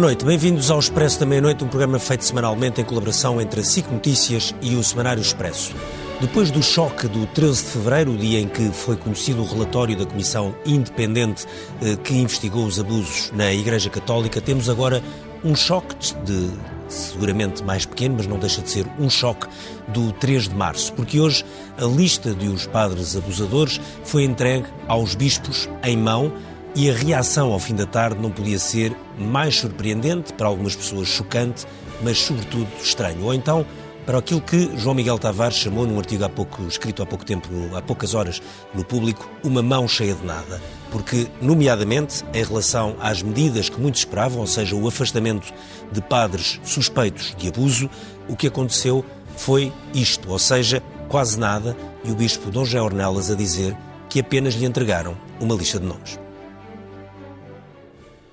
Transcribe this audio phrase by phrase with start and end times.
[0.00, 3.62] Boa noite, bem-vindos ao Expresso da Meia-Noite, um programa feito semanalmente em colaboração entre a
[3.62, 5.74] SIC Notícias e o Semanário Expresso.
[6.22, 9.94] Depois do choque do 13 de fevereiro, o dia em que foi conhecido o relatório
[9.94, 11.44] da Comissão Independente
[11.82, 15.02] eh, que investigou os abusos na Igreja Católica, temos agora
[15.44, 15.94] um choque
[16.24, 16.48] de
[16.88, 19.46] seguramente mais pequeno, mas não deixa de ser um choque
[19.88, 21.44] do 3 de março, porque hoje
[21.76, 26.32] a lista de os padres abusadores foi entregue aos bispos em mão
[26.74, 31.08] e a reação ao fim da tarde não podia ser mais surpreendente, para algumas pessoas
[31.08, 31.66] chocante,
[32.02, 33.24] mas sobretudo estranho.
[33.24, 33.66] Ou então,
[34.06, 37.48] para aquilo que João Miguel Tavares chamou num artigo há pouco, escrito há pouco tempo,
[37.76, 38.40] há poucas horas,
[38.74, 40.60] no público, uma mão cheia de nada.
[40.90, 45.52] Porque, nomeadamente, em relação às medidas que muitos esperavam, ou seja, o afastamento
[45.92, 47.88] de padres suspeitos de abuso,
[48.28, 49.04] o que aconteceu
[49.36, 53.76] foi isto, ou seja, quase nada, e o bispo Dom José Ornelas a dizer
[54.08, 56.18] que apenas lhe entregaram uma lista de nomes.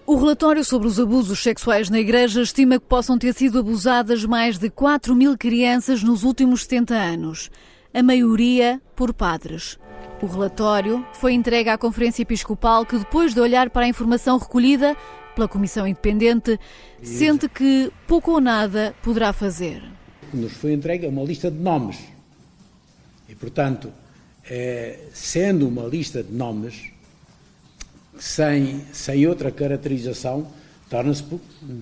[0.09, 4.57] O relatório sobre os abusos sexuais na Igreja estima que possam ter sido abusadas mais
[4.57, 7.51] de 4 mil crianças nos últimos 70 anos,
[7.93, 9.77] a maioria por padres.
[10.21, 14.95] O relatório foi entregue à Conferência Episcopal, que, depois de olhar para a informação recolhida
[15.35, 16.57] pela Comissão Independente,
[17.03, 19.83] sente que pouco ou nada poderá fazer.
[20.33, 21.97] Nos foi entregue uma lista de nomes.
[23.27, 23.91] E, portanto,
[24.49, 26.93] é, sendo uma lista de nomes,
[28.19, 30.47] sem, sem outra caracterização,
[30.89, 31.23] torna-se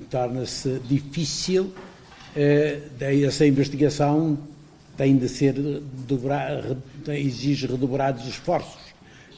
[0.09, 0.43] torna
[0.87, 1.71] difícil,
[2.35, 4.37] eh, essa investigação
[4.97, 5.55] tem de ser,
[7.07, 8.81] exige redobrados esforços,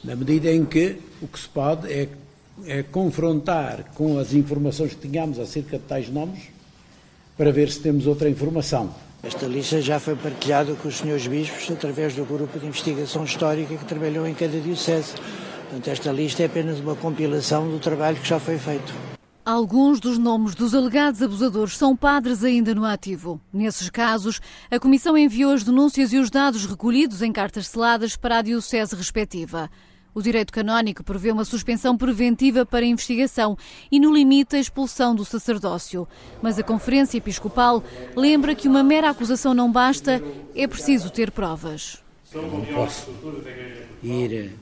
[0.04, 2.08] na medida em que o que se pode é,
[2.66, 6.40] é confrontar com as informações que tínhamos acerca de tais nomes,
[7.36, 8.92] para ver se temos outra informação.
[9.22, 13.76] Esta lista já foi partilhada com os senhores bispos através do grupo de investigação histórica
[13.76, 15.14] que trabalhou em cada diocese.
[15.68, 18.90] Portanto, esta lista é apenas uma compilação do trabalho que já foi feito.
[19.44, 23.38] Alguns dos nomes dos alegados abusadores são padres ainda no ativo.
[23.52, 24.40] Nesses casos,
[24.70, 28.96] a Comissão enviou as denúncias e os dados recolhidos em cartas seladas para a diocese
[28.96, 29.70] respectiva.
[30.14, 33.54] O direito canónico prevê uma suspensão preventiva para a investigação
[33.92, 36.08] e, no limite, a expulsão do sacerdócio.
[36.40, 37.84] Mas a Conferência Episcopal
[38.16, 40.22] lembra que uma mera acusação não basta,
[40.54, 42.02] é preciso ter provas.
[42.34, 43.10] Não posso
[44.02, 44.56] ir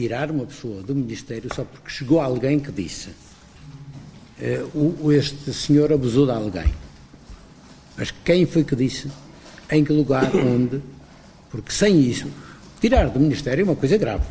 [0.00, 3.10] tirar uma pessoa do Ministério só porque chegou alguém que disse
[4.40, 6.72] uh, este senhor abusou de alguém.
[7.98, 9.10] Mas quem foi que disse?
[9.70, 10.32] Em que lugar?
[10.34, 10.80] Onde?
[11.50, 12.28] Porque sem isso,
[12.80, 14.24] tirar do Ministério é uma coisa grave.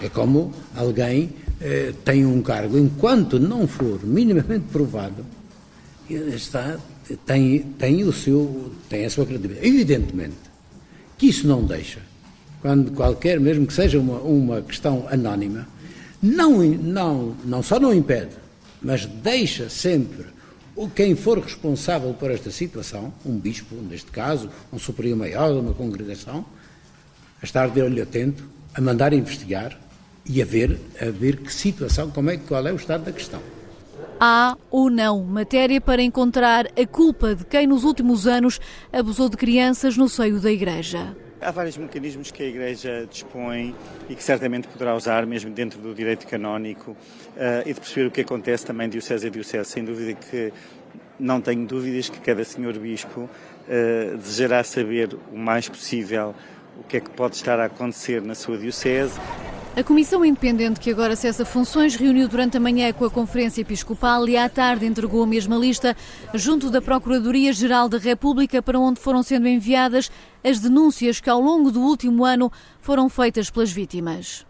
[0.00, 5.26] É como alguém uh, tem um cargo, enquanto não for minimamente provado,
[6.08, 6.78] está,
[7.26, 9.68] tem, tem, o seu, tem a sua credibilidade.
[9.68, 10.52] Evidentemente
[11.18, 12.00] que isso não deixa
[12.62, 15.66] quando qualquer, mesmo que seja uma, uma questão anónima,
[16.22, 18.30] não, não, não só não impede,
[18.80, 20.26] mas deixa sempre
[20.94, 25.74] quem for responsável por esta situação, um bispo, neste caso, um superior maior de uma
[25.74, 26.44] congregação,
[27.42, 29.78] a estar de olho atento, a mandar investigar
[30.24, 33.42] e a ver, a ver que situação, como é, qual é o estado da questão.
[34.20, 38.60] Há ou não matéria para encontrar a culpa de quem nos últimos anos
[38.92, 41.16] abusou de crianças no seio da Igreja.
[41.42, 43.74] Há vários mecanismos que a Igreja dispõe
[44.08, 46.96] e que certamente poderá usar, mesmo dentro do direito canónico, uh,
[47.66, 49.68] e de perceber o que acontece também diocese a diocese.
[49.68, 50.52] Sem dúvida que
[51.18, 56.32] não tenho dúvidas que cada senhor bispo uh, desejará saber o mais possível
[56.78, 59.18] o que é que pode estar a acontecer na sua diocese
[59.74, 64.28] a Comissão Independente, que agora cessa funções, reuniu durante a manhã com a Conferência Episcopal
[64.28, 65.96] e à tarde entregou a mesma lista
[66.34, 70.10] junto da Procuradoria-Geral da República, para onde foram sendo enviadas
[70.44, 74.44] as denúncias que ao longo do último ano foram feitas pelas vítimas.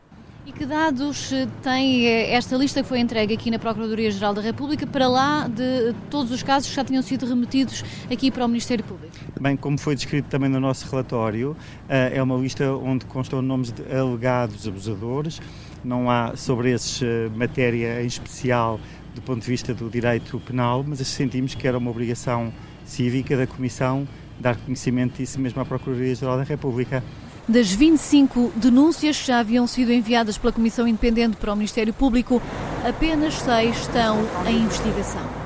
[0.54, 4.42] E que dados eh, tem eh, esta lista que foi entregue aqui na Procuradoria-Geral da
[4.42, 8.48] República para lá de todos os casos que já tinham sido remetidos aqui para o
[8.48, 9.12] Ministério Público?
[9.40, 11.56] Bem, como foi descrito também no nosso relatório,
[11.88, 15.40] eh, é uma lista onde constam nomes de alegados abusadores,
[15.82, 17.00] não há sobre esses
[17.34, 18.78] matéria em especial
[19.14, 22.52] do ponto de vista do direito penal, mas sentimos que era uma obrigação
[22.84, 24.06] cívica da Comissão
[24.38, 27.02] dar conhecimento disso mesmo à Procuradoria-Geral da República.
[27.48, 32.40] Das 25 denúncias que já haviam sido enviadas pela Comissão Independente para o Ministério Público,
[32.86, 35.41] apenas seis estão em investigação.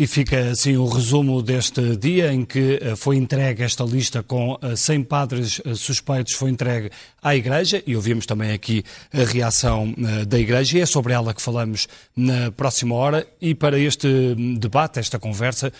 [0.00, 4.56] E fica assim o resumo deste dia em que eh, foi entregue esta lista com
[4.76, 6.88] 100 eh, padres eh, suspeitos, foi entregue
[7.20, 9.92] à Igreja e ouvimos também aqui a reação
[10.28, 13.26] da Igreja e é sobre ela que falamos na próxima hora.
[13.40, 15.72] E para este hum, debate, esta conversa,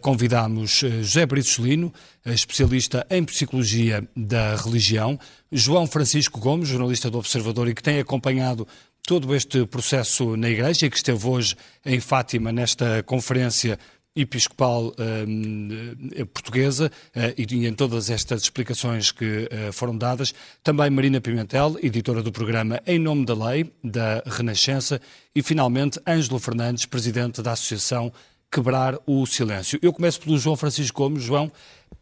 [0.00, 1.92] convidamos José Brito Celino,
[2.24, 5.18] especialista em Psicologia da Religião,
[5.50, 8.66] João Francisco Gomes, jornalista do Observador e que tem acompanhado
[9.06, 11.54] todo este processo na Igreja, que esteve hoje
[11.84, 13.78] em Fátima nesta conferência
[14.16, 20.34] episcopal uh, portuguesa uh, e em todas estas explicações que uh, foram dadas.
[20.60, 25.00] Também Marina Pimentel, editora do programa Em Nome da Lei, da Renascença.
[25.32, 28.12] E, finalmente, Ângelo Fernandes, presidente da Associação
[28.50, 29.78] Quebrar o Silêncio.
[29.82, 31.52] Eu começo pelo João Francisco Gomes, João,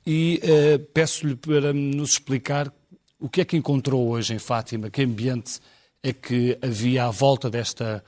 [0.06, 0.40] e
[0.92, 2.72] peço-lhe para nos explicar
[3.18, 5.58] o que é que encontrou hoje em Fátima, que ambiente
[6.04, 8.04] é que havia à volta desta,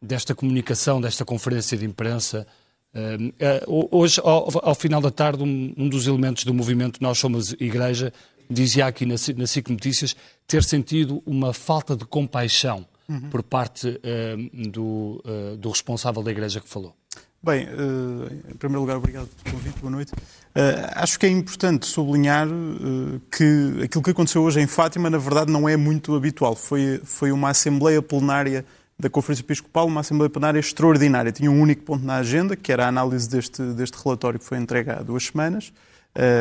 [0.00, 2.46] desta comunicação, desta conferência de imprensa.
[2.94, 7.52] Uh, hoje, ao, ao, final da tarde, um, um, dos elementos do movimento Nós Somos
[7.60, 8.12] Igreja
[8.48, 13.28] dizia aqui na, na SIC Notícias ter sentido uma falta de compaixão uhum.
[13.28, 16.96] por parte uh, do, uh, do responsável da Igreja que falou.
[17.44, 20.12] Bem, uh, em primeiro lugar, obrigado pelo convite, boa noite.
[20.14, 25.18] Uh, acho que é importante sublinhar uh, que aquilo que aconteceu hoje em Fátima, na
[25.18, 26.56] verdade, não é muito habitual.
[26.56, 28.64] Foi, foi uma Assembleia Plenária
[28.98, 31.30] da Conferência Episcopal, uma Assembleia Plenária extraordinária.
[31.32, 34.56] Tinha um único ponto na agenda, que era a análise deste, deste relatório que foi
[34.56, 35.70] entregue há duas semanas,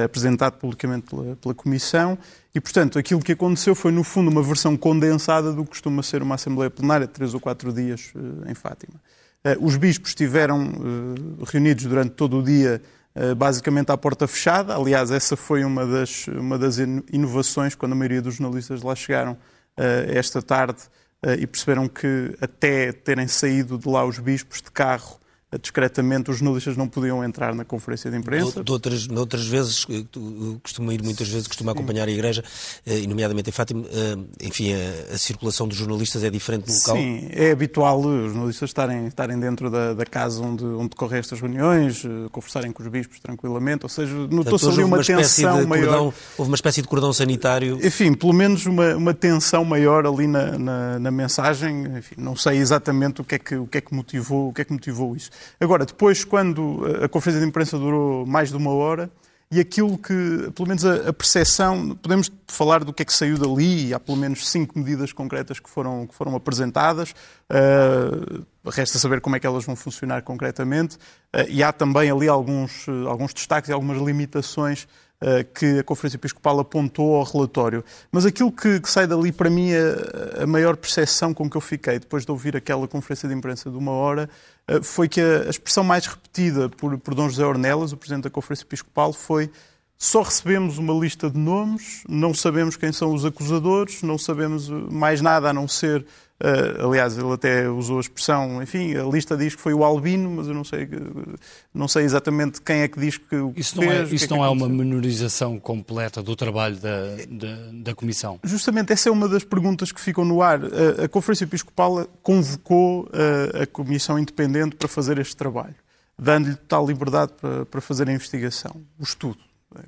[0.05, 2.17] apresentado publicamente pela, pela Comissão.
[2.55, 6.21] E, portanto, aquilo que aconteceu foi, no fundo, uma versão condensada do que costuma ser
[6.21, 8.13] uma Assembleia Plenária de três ou quatro dias
[8.47, 8.94] em Fátima.
[9.43, 12.81] Eh, os bispos estiveram eh, reunidos durante todo o dia,
[13.13, 14.75] eh, basicamente à porta fechada.
[14.75, 19.37] Aliás, essa foi uma das, uma das inovações quando a maioria dos jornalistas lá chegaram
[19.75, 20.83] esta tarde
[21.39, 25.19] e perceberam que, até terem saído de lá os bispos de carro,
[25.61, 28.63] discretamente os jornalistas não podiam entrar na conferência de imprensa.
[28.63, 29.85] De, outras, outras vezes,
[30.61, 32.44] costumo ir muitas vezes, costumo acompanhar a Igreja,
[32.85, 36.75] eh, e nomeadamente em Fátima, eh, enfim, a, a, circulação dos jornalistas é diferente no
[36.75, 36.95] local?
[36.95, 41.39] Sim, é habitual os jornalistas estarem, estarem dentro da, da casa onde, onde decorrem estas
[41.39, 45.85] reuniões, eh, conversarem com os bispos tranquilamente, ou seja, notou-se ali uma, uma tensão maior.
[45.85, 47.79] Cordão, houve uma espécie de cordão sanitário.
[47.83, 52.57] Enfim, pelo menos uma, uma tensão maior ali na, na, na mensagem, enfim, não sei
[52.57, 55.15] exatamente o que, é que, o, que é que motivou, o que é que motivou
[55.15, 55.29] isso.
[55.59, 59.11] Agora, depois, quando a conferência de imprensa durou mais de uma hora,
[59.53, 63.37] e aquilo que, pelo menos a, a percepção, podemos falar do que é que saiu
[63.37, 69.21] dali, há pelo menos cinco medidas concretas que foram, que foram apresentadas, uh, resta saber
[69.21, 73.31] como é que elas vão funcionar concretamente, uh, e há também ali alguns, uh, alguns
[73.31, 74.87] destaques e algumas limitações
[75.25, 77.81] eh, que a Conferência Episcopal apontou ao relatório.
[78.11, 81.61] Mas aquilo que, que sai dali, para mim, a, a maior percepção com que eu
[81.61, 84.29] fiquei depois de ouvir aquela conferência de imprensa de uma hora
[84.81, 88.30] foi que a, a expressão mais repetida por, por Dom José Ornelas, o Presidente da
[88.30, 89.50] Conferência Episcopal, foi
[90.03, 95.21] só recebemos uma lista de nomes, não sabemos quem são os acusadores, não sabemos mais
[95.21, 96.05] nada a não ser
[96.44, 100.29] Uh, aliás, ele até usou a expressão, enfim, a lista diz que foi o Albino,
[100.29, 100.89] mas eu não sei,
[101.73, 104.35] não sei exatamente quem é que diz que o Isso não é, isso que é,
[104.35, 108.41] não é uma menorização completa do trabalho da, da, da, Comissão?
[108.44, 110.59] Justamente essa é uma das perguntas que ficam no ar.
[110.65, 115.75] A, a Conferência Episcopal convocou a, a, Comissão Independente para fazer este trabalho,
[116.19, 119.39] dando-lhe total liberdade para, para fazer a investigação, o estudo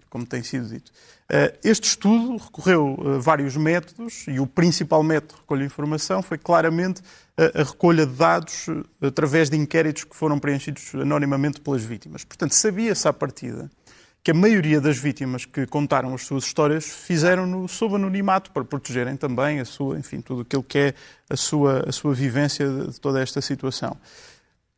[0.10, 0.92] como tem sido dito.
[1.30, 6.22] Eh, este estudo recorreu a vários métodos e o principal método de recolha de informação
[6.22, 7.02] foi claramente
[7.38, 12.24] a recolha de dados eh, através de inquéritos que foram preenchidos anonimamente pelas vítimas.
[12.24, 13.70] Portanto, sabia-se à partida
[14.24, 19.16] que a maioria das vítimas que contaram as suas histórias fizeram-no sob anonimato para protegerem
[19.16, 20.94] também a sua, enfim, tudo aquilo que é
[21.30, 23.96] a sua, a sua vivência de toda esta situação.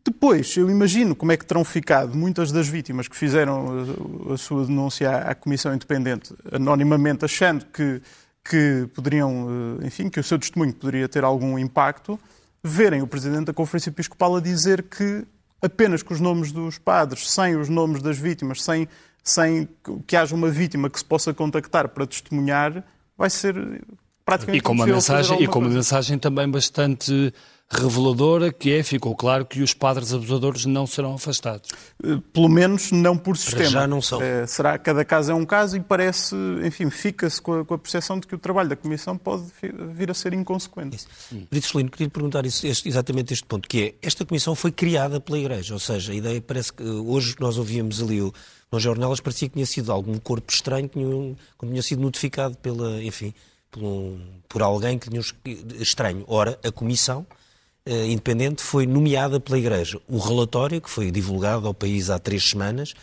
[0.07, 3.85] Depois, eu imagino como é que terão ficado muitas das vítimas que fizeram
[4.33, 8.01] a, sua denúncia à, Comissão Independente, anonimamente achando que,
[8.49, 12.17] que poderiam, eh, enfim, que o seu testemunho poderia ter algum impacto,
[12.63, 15.25] verem o Presidente da Conferência Episcopal a dizer que
[15.61, 18.87] apenas com os nomes dos padres, sem os nomes das vítimas, sem,
[19.21, 19.67] sem
[20.07, 22.81] que haja uma vítima que se possa contactar para testemunhar,
[23.17, 23.55] vai ser
[24.23, 27.33] praticamente e com uma mensagem E com uma mensagem também bastante
[27.69, 31.69] reveladora, que é, ficou claro que os padres abusadores não serão afastados.
[32.01, 33.63] Eh, pelo menos não por sistema.
[33.63, 34.21] Para já não são.
[34.21, 36.33] É, será que cada caso é um caso e parece,
[36.63, 39.43] enfim, fica-se com, com, a percepção de que o trabalho da Comissão pode
[39.93, 41.05] vir a ser inconsequente.
[41.51, 45.19] Brito Celino, queria perguntar isso, este, exatamente este ponto, que é, esta Comissão foi criada
[45.19, 48.33] pela Igreja, ou seja, a ideia parece que hoje nós ouvíamos ali o
[48.71, 52.55] Dom Jornelas, parecia que tinha sido algum corpo estranho, que tinha, quando tinha sido notificado
[52.57, 53.33] pela, enfim,
[53.69, 55.21] por, um, por alguém que tinha
[55.81, 56.23] estranho.
[56.27, 57.25] Ora, a Comissão
[57.87, 59.99] independente foi nomeada pela Igreja.
[60.07, 62.93] O relatório, que foi divulgado ao país há três semanas,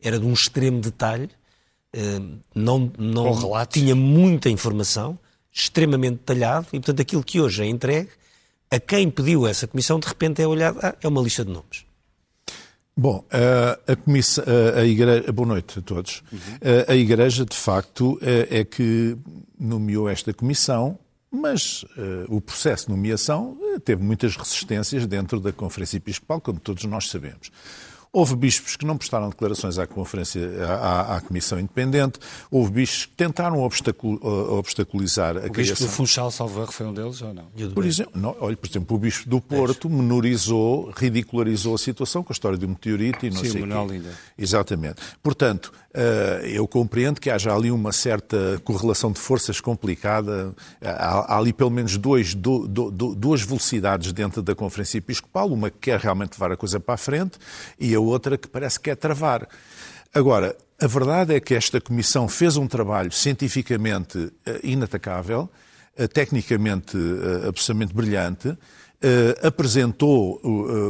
[0.00, 1.30] era de um extremo detalhe,
[2.54, 5.18] não, não tinha muita informação,
[5.52, 8.10] extremamente detalhado, e portanto aquilo que hoje é entregue,
[8.70, 11.84] a quem pediu essa comissão, de repente é olhado, ah, é uma lista de nomes.
[12.96, 13.24] Bom,
[13.86, 14.44] a, comissão,
[14.76, 16.22] a igreja, boa noite a todos.
[16.32, 16.38] Uhum.
[16.88, 19.16] A igreja, de facto, é, é que
[19.58, 20.98] nomeou esta comissão,
[21.30, 26.84] mas uh, o processo de nomeação teve muitas resistências dentro da Conferência Episcopal, como todos
[26.84, 27.50] nós sabemos.
[28.12, 32.18] Houve bispos que não prestaram declarações à conferência, à, à Comissão Independente,
[32.50, 34.18] houve bispos que tentaram obstacul,
[34.58, 35.52] obstaculizar a o criação...
[35.52, 37.44] O bispo do Funchal Salvador foi um deles ou não?
[37.74, 42.32] Por exemplo, não, olha, por exemplo, o bispo do Porto menorizou, ridicularizou a situação com
[42.32, 44.02] a história do meteorito e não Sim, sei o quê.
[44.36, 45.02] Exatamente.
[45.22, 50.54] Portanto, eh, eu compreendo que haja ali uma certa correlação de forças complicada.
[50.80, 55.78] Há, ali pelo menos dois, do, do, duas velocidades dentro da Conferência Episcopal, uma que
[55.78, 57.38] quer realmente levar a coisa para a frente
[57.80, 59.48] e a outra que parece que quer travar.
[60.14, 65.50] Agora, a verdade é que esta Comissão fez um trabalho cientificamente eh, inatacável,
[65.96, 66.96] eh, tecnicamente
[67.46, 68.56] absolutamente brilhante,
[69.44, 70.40] apresentou,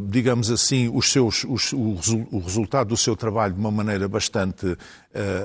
[0.09, 4.79] digamos assim, os seus, os, o, resultado do seu trabalho de uma maneira bastante,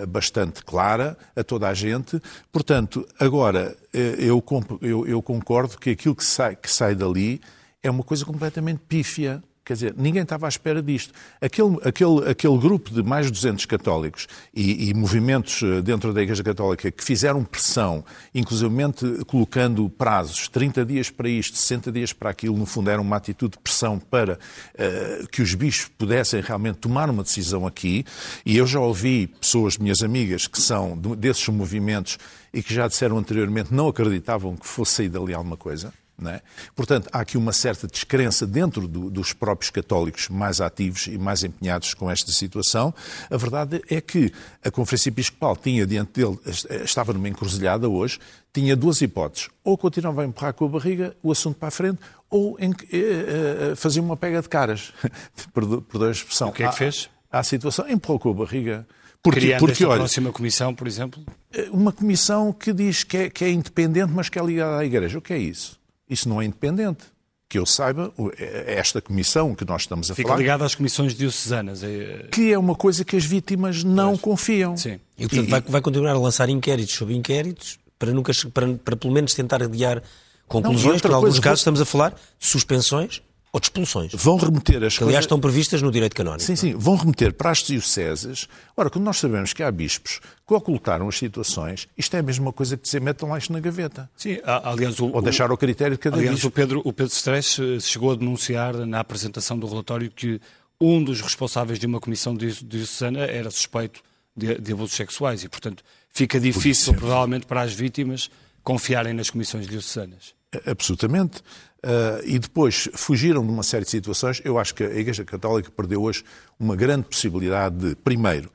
[0.08, 2.22] bastante clara a toda a gente.
[2.54, 4.42] Portanto, agora, eu,
[4.82, 7.42] eu, eu, concordo que aquilo que sai, que sai dali
[7.84, 9.44] é uma coisa completamente pífia.
[9.66, 11.14] Quer dizer, ninguém estava à espera disto.
[11.40, 16.22] Aquele, aquele, aquele grupo de mais de 200 católicos e, e, movimentos eh, dentro da
[16.22, 18.04] Igreja Católica que fizeram pressão,
[18.36, 23.16] inclusivamente colocando prazos, 30 dias para isto, 60 dias para aquilo, no fundo era uma
[23.16, 28.04] atitude de pressão para uh, que os bispos pudessem realmente tomar uma decisão aqui.
[28.46, 32.18] E eu já ouvi pessoas, minhas amigas, que são desses movimentos
[32.54, 35.94] e que já disseram anteriormente não acreditavam que fosse sair dali alguma coisa.
[36.30, 36.42] É?
[36.76, 41.44] Portanto, há aqui uma certa descrença dentro do, dos próprios católicos mais ativos e mais
[41.44, 42.94] empenhados com esta situação.
[43.30, 44.32] A verdade é que
[44.64, 46.38] a Conferência Episcopal tinha diante dele,
[46.84, 48.20] estava numa encruzilhada hoje,
[48.54, 49.50] tinha duas hipóteses.
[49.64, 52.00] Ou continuava a empurrar com a barriga o assunto para a frente,
[52.30, 54.94] ou em, eh, eh, fazia uma pega de caras.
[55.54, 56.50] Perdão a expressão.
[56.50, 57.10] O que é que fez?
[57.32, 58.88] À, à situação, empurrou com a barriga.
[59.24, 61.24] Porque, Criando porque, olha, próxima comissão, por exemplo?
[61.54, 64.86] Eh, uma comissão que diz que é, que é independente, mas que é ligada à
[64.86, 65.18] Igreja.
[65.18, 65.80] O que é isso?
[66.10, 67.06] Isso não é independente.
[67.50, 70.38] Que eu saiba, é, é esta comissão que nós estamos a Fica falar.
[70.38, 71.84] Fica ligada às comissões diocesanas.
[71.84, 72.28] É...
[72.32, 74.22] Que é uma coisa que as vítimas não pois.
[74.22, 74.76] confiam.
[74.76, 75.00] Sim.
[75.18, 78.96] E, portanto, e, vai, vai, continuar a lançar inquéritos sobre inquéritos para, nunca, para, para
[78.96, 80.02] pelo menos tentar adiar
[80.48, 83.22] conclusões, que em alguns casos estamos a falar de suspensões
[83.54, 84.12] ou de expulsões.
[84.16, 86.42] Vão remeter as que, aliás, estão previstas no direito canónico.
[86.42, 88.48] Sim, sim, vão remeter para as dioceses.
[88.76, 92.52] Ora, quando nós sabemos que há bispos que ocultaram as situações, isto é a mesma
[92.52, 94.10] coisa que dizer metam lá isto na gaveta.
[94.18, 95.00] Sim, aliás...
[95.00, 96.48] O, ou deixar ao critério de cada aliás, bispo.
[96.48, 100.42] o Pedro, o Pedro Stress eh, chegou a denunciar na apresentação do relatório que
[100.82, 104.02] um dos responsáveis de uma comissão diocesana era suspeito
[104.36, 108.32] de, de abusos sexuais e, portanto, fica difícil, provavelmente, para as vítimas
[108.64, 110.34] confiarem nas comissões diocesanas.
[110.66, 111.42] Absolutamente.
[111.84, 114.42] Uh, e depois fugiram de uma série de situações.
[114.46, 116.24] Eu acho que a Igreja Católica perdeu hoje
[116.58, 118.50] uma grande possibilidade de, primeiro,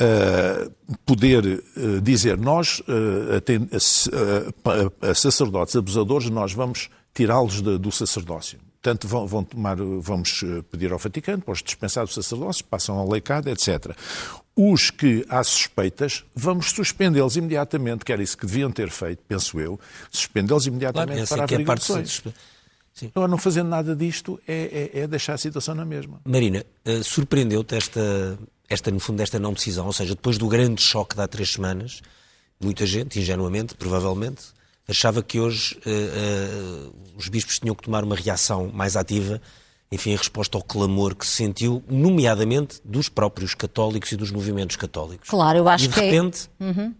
[0.00, 2.82] uh, poder uh, dizer nós,
[5.00, 8.58] a, sacerdotes abusadores, nós vamos tirá-los do sacerdócio.
[8.82, 13.08] Portanto, vão, vão, tomar, vamos pedir ao Vaticano para os dispensar do sacerdócio, passam ao
[13.08, 13.96] leicado, etc.
[14.60, 19.60] Os que há suspeitas, vamos suspendê-los imediatamente, que era isso que deviam ter feito, penso
[19.60, 19.78] eu,
[20.10, 22.22] suspendê-los imediatamente claro, para averiguações.
[22.26, 22.30] É
[22.92, 23.12] Sim.
[23.14, 26.20] Agora, não fazendo nada disto é, é, é, deixar a situação na mesma.
[26.24, 28.36] Marina, uh, surpreendeu-te esta,
[28.68, 29.86] esta, no fundo, esta não decisão?
[29.86, 32.00] Ou seja, depois do grande choque de há três semanas,
[32.60, 34.46] muita gente, ingenuamente, provavelmente,
[34.88, 39.40] achava que hoje uh, uh, os bispos tinham que tomar uma reação mais ativa
[39.90, 44.76] enfim, em resposta ao clamor que se sentiu, nomeadamente dos próprios católicos e dos movimentos
[44.76, 45.28] católicos.
[45.28, 46.64] Claro, eu acho e de que é- repente, é...
[46.64, 46.94] uhum.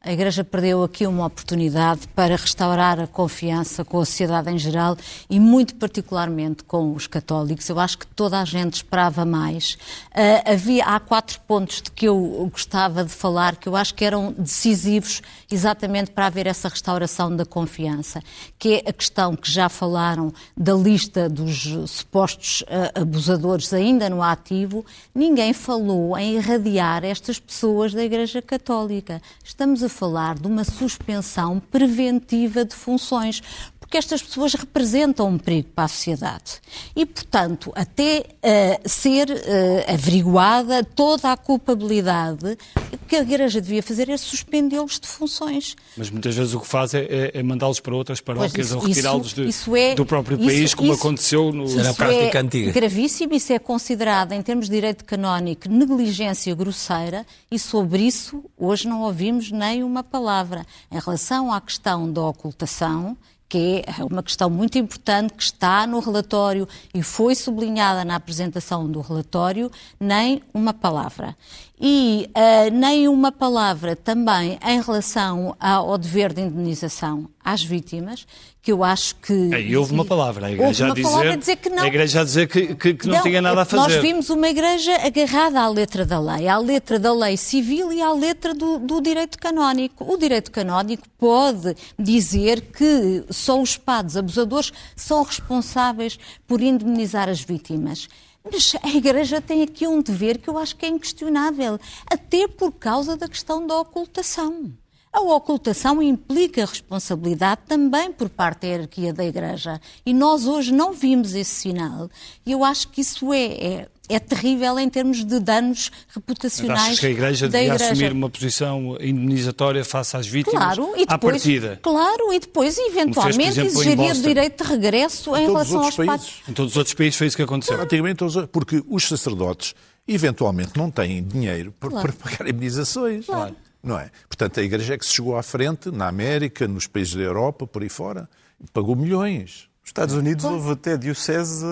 [0.00, 4.96] A Igreja perdeu aqui uma oportunidade para restaurar a confiança com a sociedade em geral
[5.28, 7.68] e, muito particularmente, com os católicos.
[7.68, 9.74] Eu acho que toda a gente esperava mais.
[10.14, 14.04] Uh, havia, há quatro pontos de que eu gostava de falar que eu acho que
[14.04, 18.22] eram decisivos exatamente para haver essa restauração da confiança,
[18.56, 24.22] que é a questão que já falaram da lista dos supostos uh, abusadores ainda no
[24.22, 24.86] ativo.
[25.12, 29.20] Ninguém falou em irradiar estas pessoas da Igreja Católica.
[29.42, 33.42] Estamos a falar de uma suspensão preventiva de funções
[33.88, 36.60] porque estas pessoas representam um perigo para a sociedade.
[36.94, 42.58] E, portanto, até uh, ser uh, averiguada toda a culpabilidade,
[42.92, 45.74] o que a Igreja devia fazer é suspendê-los de funções.
[45.96, 49.34] Mas muitas vezes o que faz é, é, é mandá-los para outras paróquias ou retirá-los
[49.74, 52.72] é, do próprio país, isso, como isso, aconteceu no isso prática é antiga.
[52.72, 58.86] gravíssimo, isso é considerado, em termos de direito canónico, negligência grosseira e sobre isso hoje
[58.86, 60.66] não ouvimos nem uma palavra.
[60.92, 63.16] Em relação à questão da ocultação,
[63.48, 68.90] que é uma questão muito importante que está no relatório e foi sublinhada na apresentação
[68.90, 71.34] do relatório, nem uma palavra.
[71.80, 78.26] E uh, nem uma palavra também em relação ao dever de indenização às vítimas,
[78.60, 79.32] que eu acho que.
[79.32, 81.82] E houve uma palavra, a igreja a dizer, a dizer que não.
[81.82, 83.94] A igreja a dizer que, que, que não, não, tinha nada a fazer.
[83.94, 88.02] Nós vimos uma igreja agarrada à letra da lei, à letra da lei civil e
[88.02, 90.04] à letra do, do direito canónico.
[90.12, 97.40] O direito canónico pode dizer que só os padres abusadores são responsáveis por indemnizar as
[97.40, 98.08] vítimas.
[98.50, 101.78] Mas a Igreja tem aqui um dever que eu acho que é inquestionável,
[102.10, 104.72] até por causa da questão da ocultação.
[105.12, 109.80] A ocultação implica responsabilidade também por parte da hierarquia da Igreja.
[110.04, 112.10] E nós hoje não vimos esse sinal.
[112.44, 116.82] E eu acho que isso é, é é terrível em termos de danos reputacionais.
[116.82, 117.92] Achas que a Igreja devia igreja.
[117.92, 121.80] assumir uma posição indemnizatória face às vítimas claro, e depois, à partida?
[121.82, 125.96] Claro, e depois, eventualmente, fez, exemplo, exigiria o direito de regresso em, em relação aos
[125.96, 126.34] países.
[126.48, 127.74] Em todos os outros países foi isso que aconteceu.
[127.74, 127.84] Claro.
[127.84, 129.74] Antigamente, porque os sacerdotes,
[130.06, 132.12] eventualmente, não têm dinheiro para, claro.
[132.12, 133.26] para pagar indemnizações.
[133.26, 133.54] Claro.
[133.82, 134.10] Não é?
[134.28, 137.66] Portanto, a Igreja é que se chegou à frente, na América, nos países da Europa,
[137.66, 138.28] por aí fora,
[138.72, 139.68] pagou milhões.
[139.88, 140.58] Estados Unidos claro.
[140.58, 141.64] houve até diocese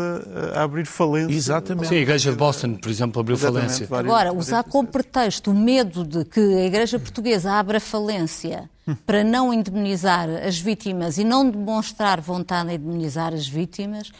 [0.54, 1.36] a, abrir falência.
[1.36, 1.88] Exatamente.
[1.88, 3.98] Sim, a Igreja de Boston, por exemplo, abriu Exatamente, falência.
[3.98, 8.70] Agora, usar como pretexto o medo de que a Igreja Portuguesa abra falência
[9.04, 14.10] para não indemnizar as vítimas e não demonstrar vontade em indemnizar as vítimas,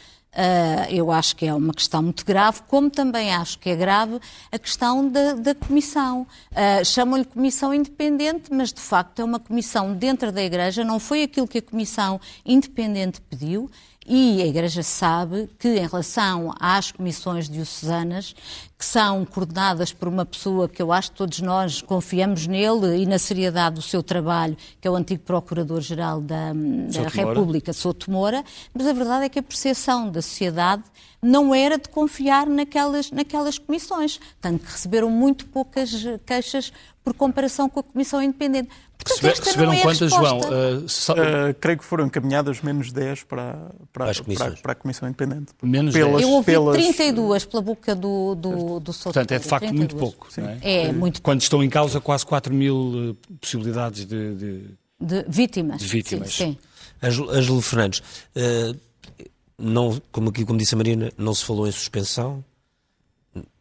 [0.89, 4.19] eu acho que é uma questão muito grave, como também acho que é grave
[4.51, 6.27] a questão da, da comissão.
[6.51, 11.23] Uh, Chamam-lhe comissão independente, mas de facto é uma comissão dentro da Igreja, não foi
[11.23, 13.69] aquilo que a comissão independente pediu.
[14.09, 18.33] E a Igreja sabe que, em relação às comissões diocesanas,
[18.77, 23.05] que são coordenadas por uma pessoa que eu acho que todos nós confiamos nele e
[23.05, 28.45] na seriedade do seu trabalho, que é o antigo Procurador-Geral da, da República, Souto Moura,
[28.73, 30.83] mas a verdade é que a percepção da sociedade
[31.21, 35.91] não era de confiar naquelas, naquelas comissões, tanto que receberam muito poucas
[36.25, 36.71] queixas
[37.03, 38.69] por comparação com a Comissão Independente.
[38.97, 40.39] Portanto, receberam é quantas, João?
[40.39, 41.13] Uh, só...
[41.13, 45.53] uh, creio que foram encaminhadas menos 10 para, para, para, para a Comissão Independente.
[45.61, 46.23] Menos pelas, 10?
[46.23, 46.75] Eu ouvi pelas...
[46.75, 49.13] 32 pela boca do, do, do Souto.
[49.13, 49.79] Portanto, é de facto 32.
[49.79, 50.27] muito pouco.
[50.61, 50.87] É?
[50.87, 50.91] é?
[50.91, 54.63] muito Quando estão em causa quase 4 mil eh, possibilidades de, de...
[54.99, 55.79] de vítimas.
[55.79, 56.33] De vítimas.
[56.33, 56.57] Sim, sim.
[57.01, 58.75] Ângelo Fernandes, uh,
[59.57, 62.43] não, como aqui como disse a Marina, não se falou em suspensão,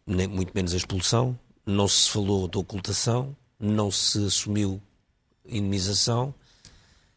[0.07, 4.81] nem muito menos a expulsão, não se falou de ocultação, não se assumiu
[5.48, 6.35] indenização.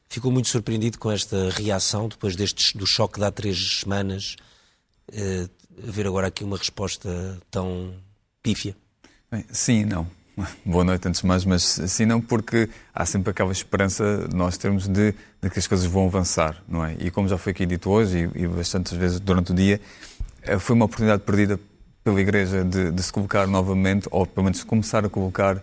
[0.07, 4.35] Ficou muito surpreendido com esta reação, depois deste, do choque de há três semanas,
[5.11, 7.93] eh, ver agora aqui uma resposta tão
[8.41, 8.75] pífia.
[9.31, 10.07] Bem, sim e não.
[10.65, 14.87] Boa noite, antes de mais, mas sim não, porque há sempre aquela esperança nós termos
[14.87, 16.95] de, de, que as coisas vão avançar, não é?
[16.99, 19.79] E como já foi aqui dito hoje e, e bastantes vezes durante o dia,
[20.43, 21.59] eh, foi uma oportunidade perdida
[22.03, 25.61] pela Igreja de, de se colocar novamente, ou pelo menos começar a colocar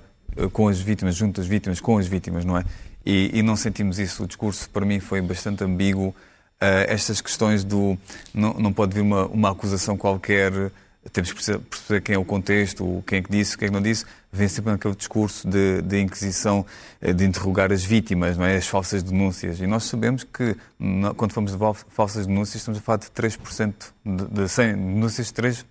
[0.52, 2.64] com as vítimas, junto às vítimas, com as vítimas, não é?
[3.04, 4.24] E, e não sentimos isso.
[4.24, 6.08] O discurso, para mim, foi bastante ambíguo.
[6.08, 7.98] Uh, estas questões do.
[8.32, 10.72] Não, não pode vir uma, uma acusação qualquer,
[11.12, 13.82] temos que perceber quem é o contexto, quem é que disse, quem é que não
[13.82, 14.04] disse.
[14.32, 16.66] Vem sempre naquele discurso de, de inquisição,
[17.00, 18.56] eh, de interrogar as vítimas, não é?
[18.56, 19.60] as falsas denúncias.
[19.60, 20.56] E nós sabemos que,
[21.16, 25.64] quando falamos de falsas denúncias, estamos a falar de 3%, de, de 100 denúncias, 3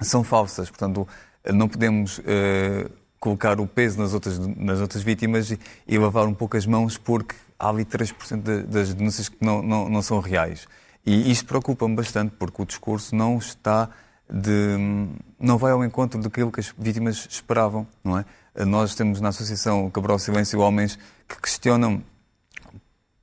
[0.00, 0.68] são falsas.
[0.68, 1.06] Portanto,
[1.52, 2.18] não podemos.
[2.18, 5.58] Uh, colocar o peso nas outras, nas outras vítimas e,
[5.88, 9.62] e lavar um pouco as mãos porque há ali 3% de, das denúncias que não,
[9.62, 10.68] não, não são reais.
[11.06, 13.88] E isto preocupa-me bastante porque o discurso não está
[14.30, 14.76] de,
[15.40, 18.26] não vai ao encontro daquilo que as vítimas esperavam, não é?
[18.66, 22.02] Nós temos na Associação Cabral Silêncio homens que questionam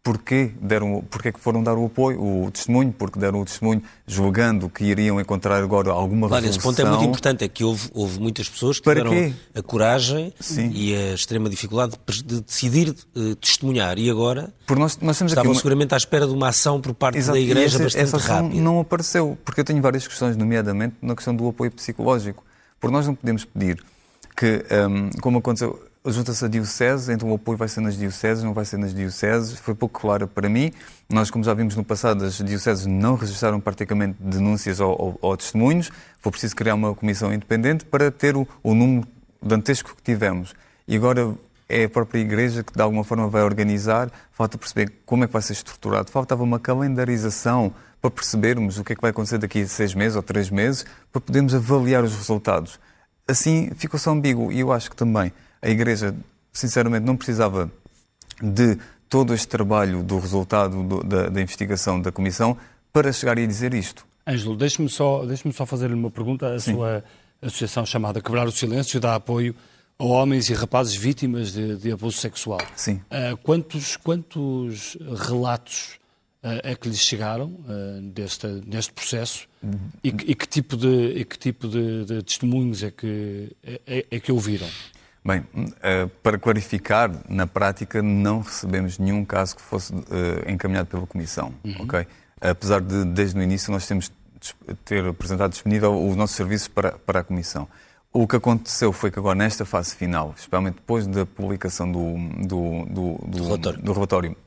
[0.03, 4.67] porquê, deram, porquê que foram dar o apoio, o testemunho, porque deram o testemunho julgando
[4.67, 6.71] que iriam encontrar agora alguma claro, resolução.
[6.71, 9.33] Esse ponto é muito importante, é que houve, houve muitas pessoas que Para tiveram quê?
[9.53, 10.71] a coragem Sim.
[10.73, 11.93] e a extrema dificuldade
[12.25, 15.57] de decidir uh, testemunhar e agora nós, nós estavam uma...
[15.57, 17.37] seguramente à espera de uma ação por parte Exato.
[17.37, 18.61] da Igreja essa, bastante essa ação rápida.
[18.61, 22.43] não apareceu, porque eu tenho várias questões, nomeadamente na questão do apoio psicológico,
[22.79, 23.83] porque nós não podemos pedir
[24.35, 28.53] que, um, como aconteceu junta-se a diocese, então o apoio vai ser nas dioceses, não
[28.53, 29.59] vai ser nas dioceses.
[29.59, 30.71] Foi pouco claro para mim.
[31.09, 35.37] Nós, como já vimos no passado, as dioceses não registraram praticamente denúncias ou, ou, ou
[35.37, 35.91] testemunhos.
[36.19, 39.07] Foi preciso criar uma comissão independente para ter o, o número
[39.41, 40.53] dantesco que tivemos.
[40.87, 41.35] E agora
[41.69, 45.33] é a própria Igreja que de alguma forma vai organizar, falta perceber como é que
[45.33, 49.61] vai ser estruturado, faltava uma calendarização para percebermos o que é que vai acontecer daqui
[49.61, 52.79] a seis meses ou três meses, para podermos avaliar os resultados.
[53.27, 56.15] Assim ficou-se ambíguo e eu acho que também a Igreja,
[56.51, 57.71] sinceramente, não precisava
[58.41, 62.57] de todo este trabalho do resultado do, da, da, investigação da Comissão
[62.91, 64.05] para chegar e dizer isto.
[64.25, 66.53] Ângelo, deixe-me só, deixe só fazer-lhe uma pergunta.
[66.53, 66.73] A Sim.
[66.73, 67.03] sua
[67.41, 69.55] associação chamada Quebrar o Silêncio dá apoio
[69.99, 72.61] a homens e rapazes vítimas de, de abuso sexual.
[72.75, 73.01] Sim.
[73.11, 74.97] Uh, quantos, quantos
[75.27, 75.99] relatos
[76.43, 79.77] uh, é que lhes chegaram uh, deste, deste processo uhum.
[80.03, 83.51] e, e, que tipo de, e que tipo de, de testemunhos é que,
[83.85, 84.67] é, é que ouviram?
[85.23, 85.45] Bem,
[86.23, 89.93] para clarificar, na prática não recebemos nenhum caso que fosse
[90.47, 91.83] encaminhado pela Comissão, uhum.
[91.83, 92.07] ok?
[92.39, 94.11] Apesar de, desde o início, nós temos
[94.83, 97.67] ter apresentado disponível os nossos serviços para, para a Comissão.
[98.11, 102.85] O que aconteceu foi que agora, nesta fase final, especialmente depois da publicação do, do,
[102.85, 103.81] do, do, relatório.
[103.81, 104.37] do relatório,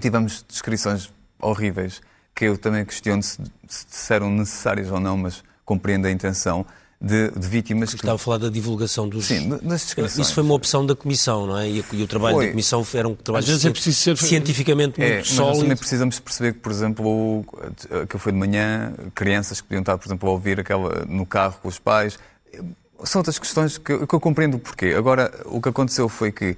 [0.00, 2.00] tivemos descrições horríveis
[2.34, 6.64] que eu também questiono se, se eram necessárias ou não, mas compreendo a intenção
[7.00, 7.90] de, de vítimas.
[7.90, 7.96] Que...
[7.96, 9.24] Estava a falar da divulgação dos.
[9.24, 10.18] Sim, descrições.
[10.18, 11.68] Isso foi uma opção da Comissão, não é?
[11.68, 12.46] E, e o trabalho foi.
[12.46, 14.16] da Comissão era um trabalho Às é preciso ser...
[14.18, 15.52] cientificamente é, muito mas sólido.
[15.52, 17.44] Nós também precisamos perceber que, por exemplo,
[18.08, 21.56] que foi de manhã, crianças que podiam estar, por exemplo, a ouvir aquela no carro
[21.62, 22.18] com os pais.
[23.02, 24.94] São outras questões que, que eu compreendo o porquê.
[24.96, 26.56] Agora, o que aconteceu foi que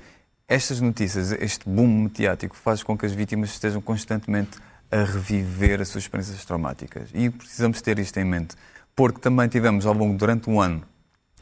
[0.49, 4.59] estas notícias, este boom mediático, faz com que as vítimas estejam constantemente
[4.91, 7.09] a reviver as suas experiências traumáticas.
[7.15, 8.57] E precisamos ter isto em mente
[8.95, 10.83] porque também tivemos ao longo, durante um ano,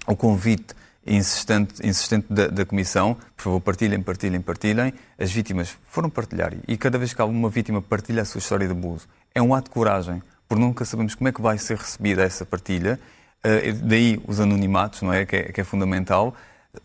[0.06, 0.74] o convite
[1.06, 4.92] insistente, insistente da, da, Comissão, por favor, partilhem, partilhem, partilhem.
[5.18, 8.72] As vítimas foram partilhar e cada vez que alguma vítima partilha a sua história de
[8.72, 12.22] abuso, é um ato de coragem, porque nunca sabemos como é que vai ser recebida
[12.22, 12.98] essa partilha.
[13.44, 15.24] Uh, daí os anonimatos, não é?
[15.24, 15.42] Que, é?
[15.44, 16.34] que é fundamental.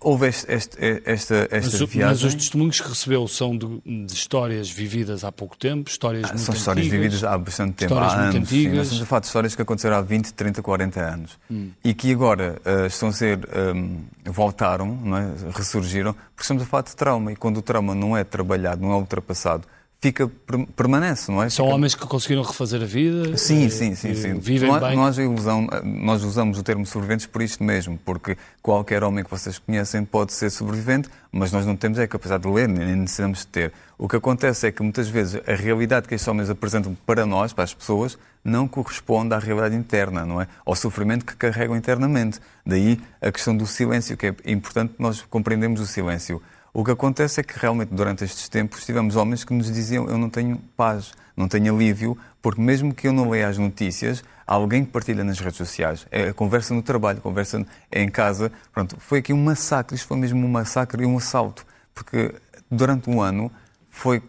[0.02, 2.00] Houve este, este, esta, esta mas, viagem.
[2.06, 6.30] Mas os testemunhos que recebeu são de, de histórias vividas há pouco tempo, histórias ah,
[6.30, 8.50] muito São antigas, histórias vividas há bastante tempo, histórias há muito anos.
[8.52, 8.71] Antigas.
[8.71, 11.69] Sim, nós estamos a falar de histórias que aconteceram há 20, 30, 40 anos hum.
[11.84, 15.52] e que agora uh, estão a ser, um, voltaram, é?
[15.56, 18.91] ressurgiram, porque estamos a falar de trauma e quando o trauma não é trabalhado, não
[18.91, 19.67] é ultrapassado,
[20.05, 20.31] fica,
[20.75, 21.49] permanece, não é?
[21.49, 21.75] São fica...
[21.75, 23.35] homens que conseguiram refazer a vida?
[23.37, 24.13] Sim, sim, sim.
[24.13, 24.33] sim.
[24.35, 24.95] Vivem nós, bem?
[24.95, 29.57] Nós, ilusão, nós usamos o termo sobreviventes por isto mesmo, porque qualquer homem que vocês
[29.57, 33.39] conhecem pode ser sobrevivente, mas nós não temos é a capacidade de ler, nem necessitamos
[33.39, 33.73] de ter.
[33.97, 37.51] O que acontece é que muitas vezes a realidade que estes homens apresentam para nós,
[37.51, 40.47] para as pessoas, não corresponde à realidade interna, não é?
[40.63, 42.39] Ao sofrimento que carregam internamente.
[42.63, 46.41] Daí a questão do silêncio, que é importante nós compreendermos o silêncio.
[46.77, 50.17] O que acontece é que realmente durante estes tempos tivemos homens que nos diziam eu
[50.17, 54.83] não tenho paz, não tenho alívio, porque mesmo que eu não leia as notícias, alguém
[54.83, 56.05] partilha nas redes sociais.
[56.11, 58.51] É conversa no trabalho, conversa em casa.
[58.73, 62.35] Pronto, foi aqui um massacre, isto foi mesmo um massacre e um assalto, porque
[62.69, 63.49] durante um ano
[63.89, 64.21] foi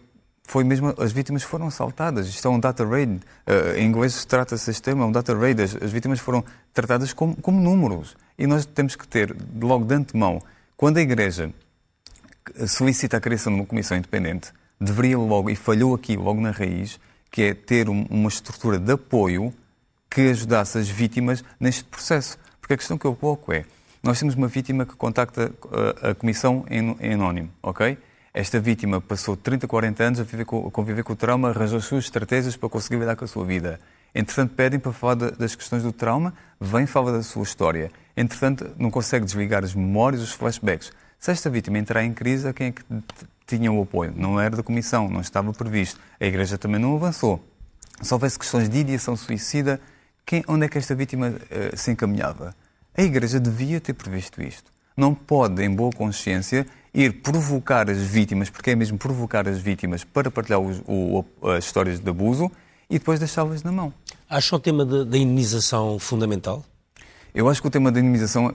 [0.47, 2.29] foi mesmo, as vítimas foram assaltadas.
[2.29, 3.19] Isto é um data raid.
[3.45, 5.61] Uh, em inglês trata-se este tema, é um data raid.
[5.61, 8.15] As, as vítimas foram tratadas como, como números.
[8.39, 10.41] E nós temos que ter, logo de antemão,
[10.77, 11.51] quando a Igreja
[12.67, 16.99] solicita a criação de uma comissão independente, deveria logo, e falhou aqui logo na raiz,
[17.31, 19.53] que é ter um, uma estrutura de apoio
[20.09, 22.37] que ajudasse as vítimas neste processo.
[22.59, 23.65] Porque a questão que eu coloco é,
[24.01, 25.51] nós temos uma vítima que contacta
[26.01, 27.97] a, a comissão em, em, anónimo, ok?
[28.33, 31.77] Esta vítima passou 30, 40 anos a, viver com, a conviver com o trauma, arranjou
[31.77, 33.79] as suas estratégias para conseguir lidar com a sua vida.
[34.13, 37.91] Entretanto, pedem para falar das questões do trauma, vem falar da sua história.
[38.15, 40.91] Entretanto, não consegue desligar as memórias, os flashbacks.
[41.19, 42.83] Se esta vítima entrar em crise, a quem é que
[43.45, 44.13] tinha o apoio?
[44.15, 45.99] Não era da Comissão, não estava previsto.
[46.19, 47.43] A Igreja também não avançou.
[48.01, 49.81] Se houvesse questões de ideação suicida,
[50.25, 52.53] quem, onde é que esta vítima uh, se encaminhava?
[52.95, 54.71] A Igreja devia ter previsto isto.
[54.95, 60.03] Não pode, em boa consciência, ir provocar as vítimas, porque é mesmo provocar as vítimas
[60.03, 61.23] para partilhar os, o,
[61.55, 62.51] as histórias de abuso
[62.89, 63.93] e depois deixá-las na mão.
[64.29, 66.63] Acha o tema da indenização fundamental?
[67.37, 68.51] Eu acho que o tema da indemnização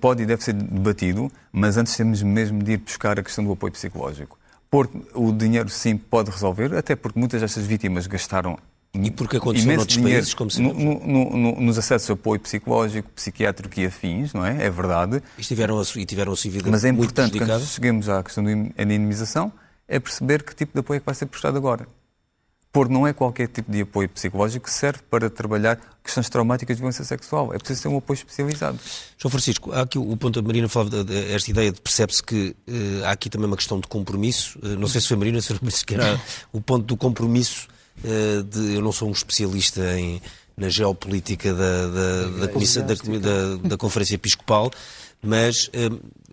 [0.00, 3.52] pode e deve ser debatido, mas antes temos mesmo de ir buscar a questão do
[3.52, 4.36] apoio psicológico.
[4.68, 8.58] Porque o dinheiro sim pode resolver, até porque muitas destas vítimas gastaram
[8.92, 10.82] e porque aconteceu noutros países, como sabemos.
[10.82, 14.64] No, no, no, nos acessos a apoio psicológico, psiquiátrico e afins, não é?
[14.64, 15.22] É verdade.
[15.38, 18.50] E tiveram, e tiveram a sua vida Mas é importante, quando cheguemos à questão da
[18.50, 19.52] indemnização,
[19.86, 21.86] é perceber que tipo de apoio é que vai ser prestado agora.
[22.74, 26.80] Pôr não é qualquer tipo de apoio psicológico que serve para trabalhar questões traumáticas de
[26.80, 27.54] violência sexual.
[27.54, 28.80] É preciso ter um apoio especializado.
[29.16, 33.04] João Francisco, há aqui o ponto, a Marina falava desta ideia de percebe-se que uh,
[33.04, 34.58] há aqui também uma questão de compromisso.
[34.58, 36.20] Uh, não sei se foi a Marina, se foi que era
[36.52, 37.68] o ponto do compromisso.
[38.02, 40.20] Uh, de, eu não sou um especialista em,
[40.56, 44.68] na geopolítica da, da, da, da, da, da Conferência Episcopal,
[45.22, 45.70] mas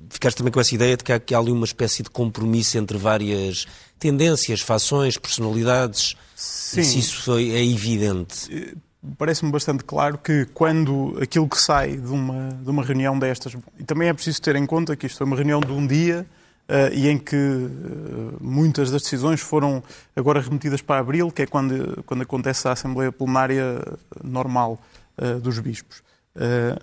[0.10, 2.80] ficaste também com essa ideia de que há, que há ali uma espécie de compromisso
[2.80, 3.68] entre várias
[4.00, 6.16] tendências, fações, personalidades.
[6.42, 6.84] Sim.
[6.84, 8.50] Se isso foi, é evidente.
[8.52, 8.74] Eh,
[9.18, 13.84] parece-me bastante claro que quando aquilo que sai de uma, de uma reunião destas, e
[13.84, 16.26] também é preciso ter em conta que isto é uma reunião de um dia
[16.68, 19.84] uh, e em que uh, muitas das decisões foram
[20.16, 23.80] agora remetidas para abril, que é quando, quando acontece a Assembleia Plenária
[24.24, 24.80] normal
[25.20, 26.02] uh, dos bispos.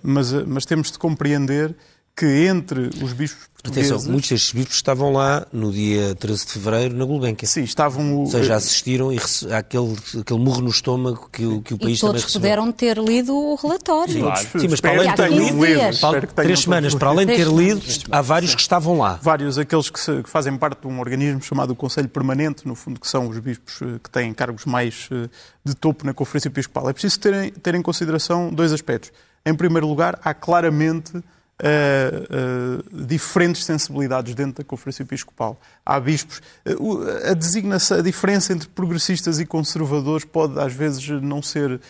[0.03, 1.75] mas, mas temos de compreender
[2.15, 3.91] que entre os bispos portugueses...
[3.91, 7.47] Atenção, muitos destes bispos estavam lá no dia 13 de fevereiro na Gulbenkian.
[7.47, 8.15] Sim, estavam...
[8.17, 9.51] Ou seja, assistiram e rece...
[9.53, 13.35] àquele, aquele murro no estômago que, o, que o país e todos puderam ter lido
[13.35, 14.13] o relatório.
[14.13, 14.47] Sim, claro.
[14.59, 18.21] Sim mas para além de ter lido, três semanas, para além de ter lido, há
[18.21, 19.19] vários que estavam lá.
[19.21, 22.99] Vários, aqueles que, se, que, fazem parte de um organismo chamado Conselho Permanente, no fundo,
[22.99, 25.29] que são os bispos eh, que têm cargos mais eh,
[25.63, 26.89] de topo na Conferência Episcopal.
[26.89, 29.11] É preciso ter, ter em consideração dois aspectos.
[29.45, 31.21] Em primeiro lugar, há claramente
[31.61, 35.59] Uh, diferentes sensibilidades dentro da Conferência Episcopal.
[35.85, 36.41] Há bispos.
[36.65, 41.81] Uh, a designação, a diferença entre progressistas e conservadores pode às vezes não ser,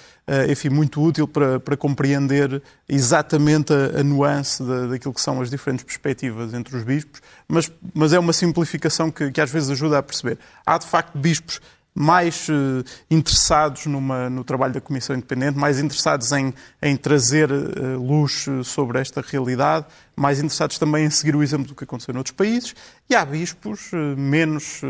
[0.49, 5.51] enfim, muito útil para, para compreender exatamente a, a nuance da, daquilo que são as
[5.51, 9.99] diferentes perspectivas entre os bispos, mas, mas é uma simplificação que, que às vezes ajuda
[9.99, 10.39] a perceber.
[10.65, 11.62] Há de facto bispos
[12.00, 12.82] mais uh,
[13.12, 18.64] interessados numa, no trabalho da Comissão Independente, mais interessados em, em trazer uh, luz eh,
[18.64, 19.86] sobre esta realidade,
[20.16, 22.74] mais interessados também em seguir o exemplo do que aconteceu noutros países,
[23.10, 24.82] e há bispos menos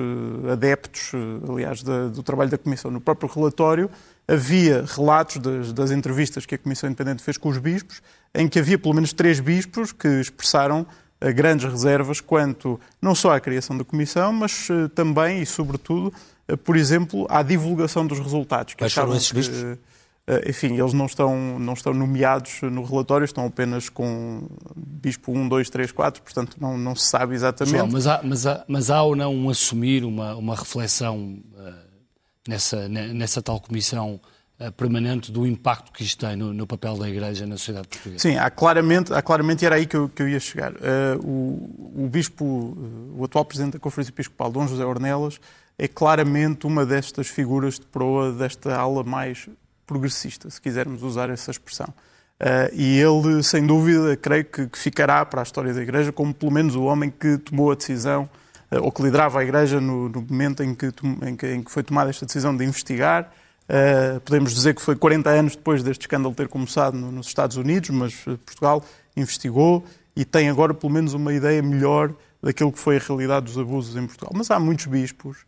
[0.52, 1.12] adeptos,
[1.50, 2.92] aliás, da, do trabalho da Comissão.
[2.92, 3.90] No próprio relatório
[4.28, 8.02] havia relatos das, das entrevistas que a Comissão Independente fez com os bispos,
[8.36, 10.86] em que havia pelo menos três bispos que expressaram
[11.36, 16.14] grandes reservas quanto não só à criação da Comissão, mas também e sobretudo
[16.58, 18.74] por exemplo, à divulgação dos resultados.
[18.74, 19.78] Quais foram esses bispos?
[20.30, 25.50] Eh, enfim, eles não estão, não estão nomeados no relatório, estão apenas com bispo 1,
[25.50, 27.76] 2, 3, 4, portanto não, não se sabe exatamente.
[27.76, 31.74] João, mas, há, mas, há, mas há ou não um assumir, uma, uma reflexão uh,
[32.48, 34.22] nessa, nessa tal comissão
[34.60, 38.20] uh, permanente do impacto que isto tem no, no, papel da Igreja na sociedade portuguesa?
[38.20, 40.74] Sim, há claramente, há claramente era aí que eu, que eu ia chegar.
[40.74, 42.46] Uh, o, o bispo,
[43.18, 45.40] o atual presidente da Conferência Episcopal, Dom José Ornelas,
[45.80, 49.48] é claramente uma destas figuras de proa desta ala mais
[49.88, 51.88] progressista, se quisermos usar essa expressão.
[51.88, 56.34] Uh, e ele, sem dúvida, creio que, que, ficará para a história da Igreja como
[56.34, 58.30] pelo menos o homem que tomou a decisão,
[58.72, 60.88] uh, ou que liderava a Igreja no, no momento em que,
[61.26, 63.32] em, que, em que, foi tomada esta decisão de investigar.
[63.70, 67.56] Uh, podemos dizer que foi 40 anos depois deste escândalo ter começado no, nos Estados
[67.56, 68.14] Unidos, mas
[68.46, 68.84] Portugal
[69.16, 72.14] investigou e tem agora pelo menos uma ideia melhor
[72.44, 74.32] daquilo que foi a realidade dos abusos em Portugal.
[74.36, 75.46] Mas há muitos bispos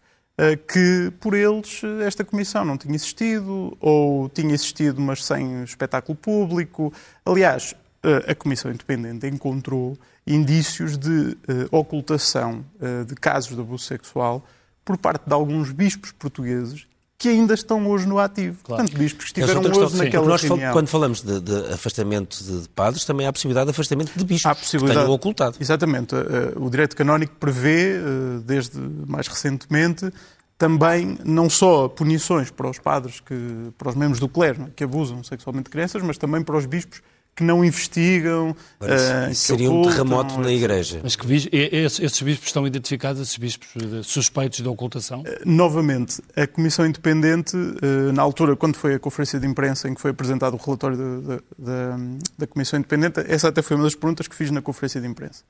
[0.68, 6.94] que por eles esta comissão não tinha existido, ou tinha existido, mas sem espetáculo público.
[7.26, 12.66] Aliás, eh, a Comissão Independente encontrou indícios de eh, ocultação
[13.08, 14.46] de casos de abuso sexual
[14.84, 16.88] por parte de alguns bispos portugueses
[17.22, 18.58] que ainda estão hoje no ativo.
[18.64, 18.82] Claro.
[18.82, 20.74] Portanto, bispos que estiveram hoje questão, naquela nós, reunião.
[20.74, 24.52] Quando falamos de, de afastamento de, padres, também há a possibilidade de afastamento de bispos
[24.52, 25.58] Há possibilidade, que tenham ocultado.
[25.60, 26.16] Exatamente.
[26.16, 28.02] Eh, o direito canónico prevê, eh,
[28.44, 30.12] desde mais recentemente,
[30.58, 34.84] também não só punições para os padres, que, para os membros do clero, é, que
[34.84, 37.04] abusam sexualmente de crianças, mas também para os bispos
[37.42, 38.56] que não investigam.
[38.80, 41.02] Uh, seria um terremoto na Igreja.
[41.04, 43.68] Mas que esses bispos estão identificados, esses bispos
[44.08, 45.22] suspeitos de ocultação?
[45.22, 49.96] Uh, novamente, a Comissão Independente, uh, na altura, quando foi a conferência de imprensa em
[49.96, 51.98] que foi apresentado o relatório da, da,
[52.38, 55.44] da Comissão Independente, essa até foi uma das perguntas que fiz na conferência de imprensa.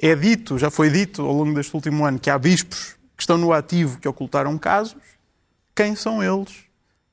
[0.00, 3.36] É dito, já foi dito ao longo deste último ano, que há bispos que estão
[3.36, 4.96] no ativo que ocultaram casos.
[5.74, 6.65] Quem são eles?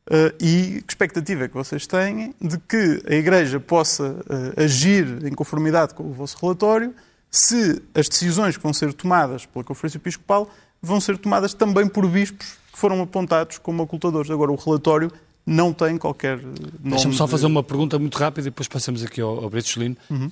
[0.06, 5.26] Uh, e que expectativa é que vocês têm de que a Igreja possa uh, agir
[5.26, 6.94] em conformidade com o vosso relatório
[7.32, 10.50] se as decisões que vão ser tomadas pela Conferência Episcopal
[10.82, 14.30] vão ser tomadas também por bispos que foram apontados como ocultadores.
[14.30, 15.10] Agora, o relatório
[15.46, 16.80] não tem qualquer nome.
[16.82, 19.80] Deixa-me só fazer uma pergunta muito rápida e depois passamos aqui ao, ao Brito.
[20.10, 20.26] Uhum.
[20.28, 20.32] Uh,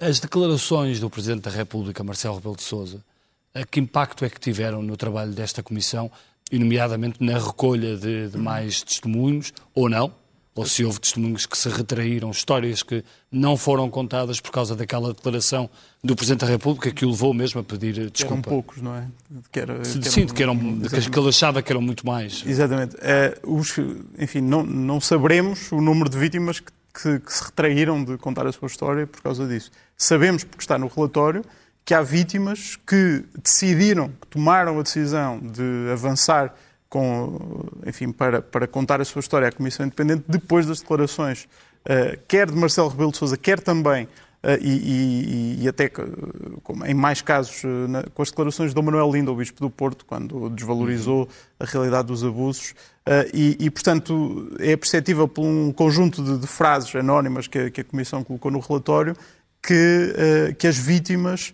[0.00, 3.04] as declarações do Presidente da República, Marcelo Rebelo de Sousa,
[3.70, 6.10] que impacto é que tiveram no trabalho desta Comissão
[6.50, 10.12] e nomeadamente na recolha de, de mais testemunhos, ou não,
[10.54, 15.14] ou se houve testemunhos que se retraíram, histórias que não foram contadas por causa daquela
[15.14, 15.70] declaração
[16.02, 18.34] do Presidente da República que o levou mesmo a pedir desculpa.
[18.34, 19.06] Eram poucos, não é?
[19.50, 22.42] Que era, que Sim, de que, eram, de que ele achava que eram muito mais.
[22.44, 22.96] Exatamente.
[23.00, 23.74] É, os,
[24.18, 28.46] enfim, não, não saberemos o número de vítimas que, que, que se retraíram de contar
[28.46, 29.70] a sua história por causa disso.
[29.96, 31.44] Sabemos, porque está no relatório,
[31.84, 36.54] que há vítimas que decidiram, que tomaram a decisão de avançar
[36.90, 41.44] com, enfim, para, para contar a sua história à Comissão Independente depois das declarações,
[41.86, 46.84] uh, quer de Marcelo Rebelo de Sousa, quer também, uh, e, e, e, até como
[46.84, 49.70] em mais casos, uh, na, com as declarações de Dom Manuel Lindo, o Bispo do
[49.70, 51.28] Porto, quando desvalorizou
[51.60, 52.74] a realidade dos abusos.
[53.34, 57.80] E, e, portanto, é perceptível por um conjunto de, de frases anónimas que a, que
[57.80, 59.16] a, Comissão colocou no relatório
[59.60, 61.52] que, que as vítimas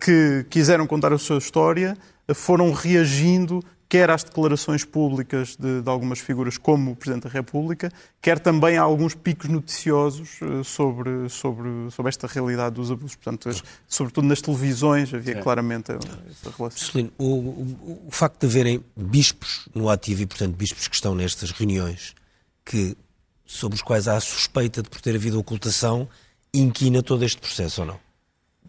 [0.00, 1.96] que quiseram contar a sua história
[2.34, 7.90] foram reagindo quer às declarações públicas de, de, algumas figuras como o Presidente da República,
[8.20, 13.16] quer também a alguns picos noticiosos eh, sobre, sobre, sobre esta realidade dos abusos.
[13.16, 13.48] Portanto,
[13.88, 15.42] sobretudo nas televisões havia é.
[15.42, 16.86] claramente essa relação.
[16.86, 21.14] Celino, o, o, o, facto de haverem bispos no ativo e, portanto, bispos que estão
[21.14, 22.14] nestas reuniões,
[22.66, 22.94] que,
[23.46, 26.06] sobre os quais há suspeita de por ter havido ocultação,
[26.52, 28.07] inquina todo este processo ou não?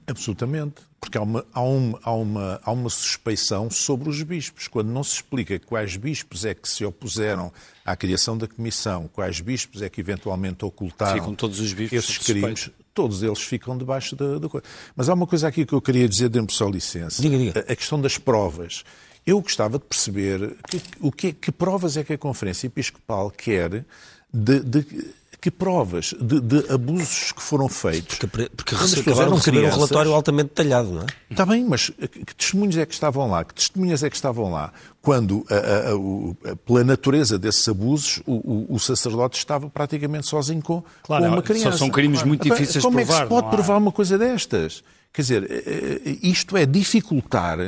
[0.10, 0.82] Absolutamente.
[1.00, 4.68] Porque há uma, há, uma, há, uma, há uma suspeição sobre os bispos.
[4.68, 7.54] Quando não se explica quais bispos é que se opuseram
[7.86, 12.18] à criação da comissão, quais bispos é que eventualmente ocultaram ficam todos os bispos esses
[12.18, 14.66] crimes, todos eles ficam debaixo da, da coisa.
[14.96, 17.22] Mas há uma coisa aqui que eu queria dizer, dê-me só licença.
[17.22, 17.60] Diga, diga.
[17.68, 18.84] A, a, questão das provas.
[19.26, 23.86] Eu gostava de perceber que, o que, que provas é que a Conferência Episcopal quer
[24.34, 28.18] de, de que provas de, de, abusos que foram feitos.
[28.18, 31.06] Porque, porque acabaram de receber um relatório altamente detalhado, não é?
[31.32, 33.46] Está bem, mas que testemunhos é que estavam lá?
[33.46, 34.74] Que testemunhas é que estavam lá?
[35.02, 40.62] Quando, a, a, a, pela natureza desses abusos, o, o, o, sacerdote estava praticamente sozinho
[40.62, 41.78] com, claro, com uma criança.
[41.78, 43.28] São crimes muito difíceis Como de provar.
[43.28, 44.84] Como é que se pode provar uma coisa destas?
[45.14, 47.60] Quer dizer, eh, eh, isto é dificultar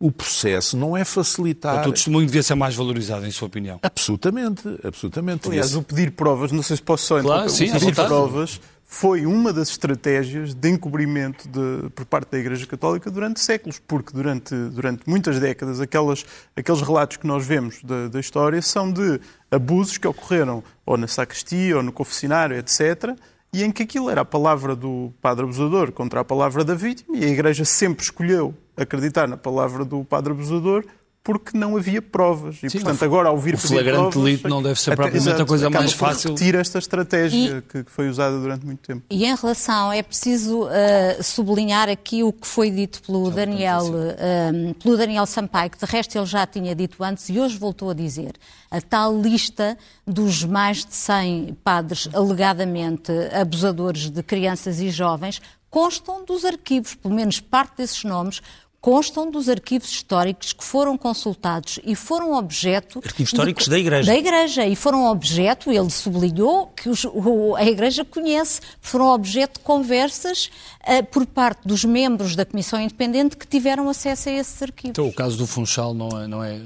[0.00, 1.88] o processo não é facilitar.
[1.88, 3.80] O testemunho devia ser mais valorizado, em sua opinião?
[3.82, 5.48] Absolutamente, absolutamente.
[5.48, 9.26] Aliás, o pedir provas, não sei se posso só claro, sim, o pedir provas foi
[9.26, 14.54] uma das estratégias de encobrimento de, por parte da Igreja Católica durante séculos, porque durante,
[14.70, 16.24] durante muitas décadas aquelas,
[16.56, 21.06] aqueles relatos que nós vemos da, da história são de abusos que ocorreram ou na
[21.06, 23.14] sacristia ou no confessionário, etc.,
[23.52, 27.16] e em que aquilo era a palavra do padre abusador contra a palavra da vítima,
[27.16, 30.84] e a Igreja sempre escolheu acreditar na palavra do padre abusador
[31.28, 32.56] porque não havia provas.
[32.62, 35.68] E, Sim, portanto, agora, ao vir o flagrante delito não deve ser propriamente a coisa
[35.68, 36.30] mais fácil.
[36.30, 39.04] repetir esta estratégia e, que, que, foi usada durante muito tempo.
[39.10, 44.74] E em relação, é preciso uh, sublinhar aqui o que foi dito pelo Daniel, uh,
[44.82, 47.94] pelo Daniel Sampaio, que de resto ele já tinha dito antes e hoje voltou a
[47.94, 48.32] dizer.
[48.70, 56.24] A tal lista dos mais de 100 padres alegadamente abusadores de crianças e jovens constam
[56.24, 58.40] dos arquivos, pelo menos parte desses nomes,
[58.80, 63.00] constam dos arquivos históricos que foram consultados e foram objeto.
[63.04, 64.12] Arquivos históricos de, da Igreja.
[64.12, 64.66] Da Igreja.
[64.66, 70.50] E foram objeto, ele sublinhou, que os, o, a Igreja conhece, foram objeto de conversas
[70.82, 74.90] uh, por parte dos membros da Comissão Independente que tiveram acesso a esses arquivos.
[74.90, 76.60] Então, o caso do Funchal não é, não é,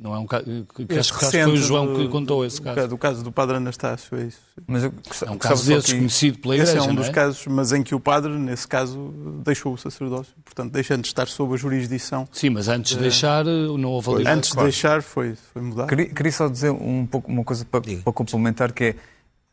[0.00, 0.44] não é um caso.
[0.74, 2.88] Que acho que foi o João do, que contou esse caso.
[2.88, 4.38] Do caso do Padre Anastácio, é isso.
[4.66, 4.92] Mas eu,
[5.26, 6.78] é um caso desses conhecido pela Igreja.
[6.78, 7.12] Esse é um dos é?
[7.12, 9.12] casos, mas em que o Padre, nesse caso,
[9.44, 10.32] deixou o sacerdócio.
[10.44, 12.28] Portanto, deixando de estar sob jurisdição.
[12.32, 14.28] Sim, mas antes de deixar, não houve ali.
[14.28, 15.88] Antes de deixar, foi, foi mudado.
[15.88, 18.94] Queria, queria, só dizer um pouco, uma coisa para, para complementar, que é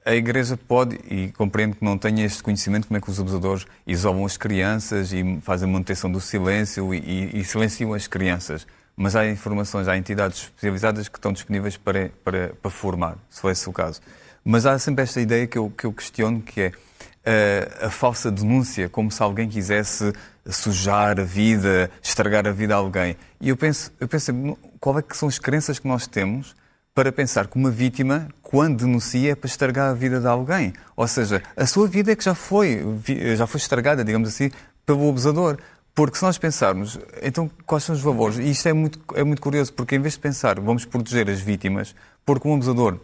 [0.06, 3.66] a Igreja pode, e compreendo que não tenha este conhecimento, como é que os abusadores
[3.88, 8.68] isolam as crianças e fazem manutenção do silêncio e, e, e silenciam as crianças.
[8.96, 13.50] Mas há informações, há entidades especializadas que estão disponíveis para, para, para formar, se for
[13.50, 14.00] esse o caso.
[14.44, 18.32] Mas há sempre esta ideia que eu, que eu questiono, que é uh, a falsa
[18.32, 20.14] denúncia, como se alguém quisesse
[20.50, 23.16] sujar a vida, estragar a vida a alguém.
[23.42, 24.32] E eu penso, eu penso
[24.80, 26.56] qual é que são as crenças que nós temos
[26.94, 30.74] para pensar que uma vítima, quando denuncia, é para estragar a vida de alguém.
[30.96, 32.82] Ou seja, a sua vida é que já foi,
[33.36, 34.50] já foi estragada, digamos assim,
[34.86, 35.58] pelo abusador.
[35.94, 38.38] Porque se nós pensarmos, então quais são os valores?
[38.38, 41.40] E isto é muito, é muito curioso, porque em vez de pensar vamos proteger as
[41.40, 43.00] vítimas, porque um abusador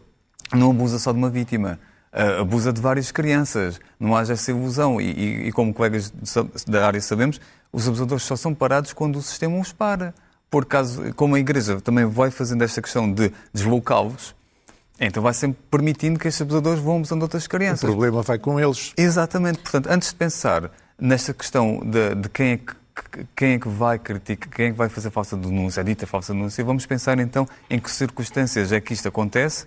[0.53, 1.79] não abusa só de uma vítima,
[2.11, 4.99] abusa de várias crianças, não haja essa ilusão.
[4.99, 6.11] E, e, e como colegas
[6.67, 7.39] da área sabemos,
[7.71, 10.13] os abusadores só são parados quando o sistema os para
[10.51, 14.35] por caso, como a Igreja também vai fazendo esta questão de deslocá-los,
[14.99, 17.83] então vai sempre permitindo que estes abusadores vão abusando outras crianças.
[17.83, 18.93] O problema vai com eles.
[18.97, 19.59] Exatamente.
[19.59, 20.69] Portanto, antes de pensar
[20.99, 22.75] nesta questão de, de quem, é que,
[23.33, 26.33] quem é que vai criticar, quem é que vai fazer falsa denúncia, a dita falsa
[26.33, 29.65] denúncia, vamos pensar então em que circunstâncias é que isto acontece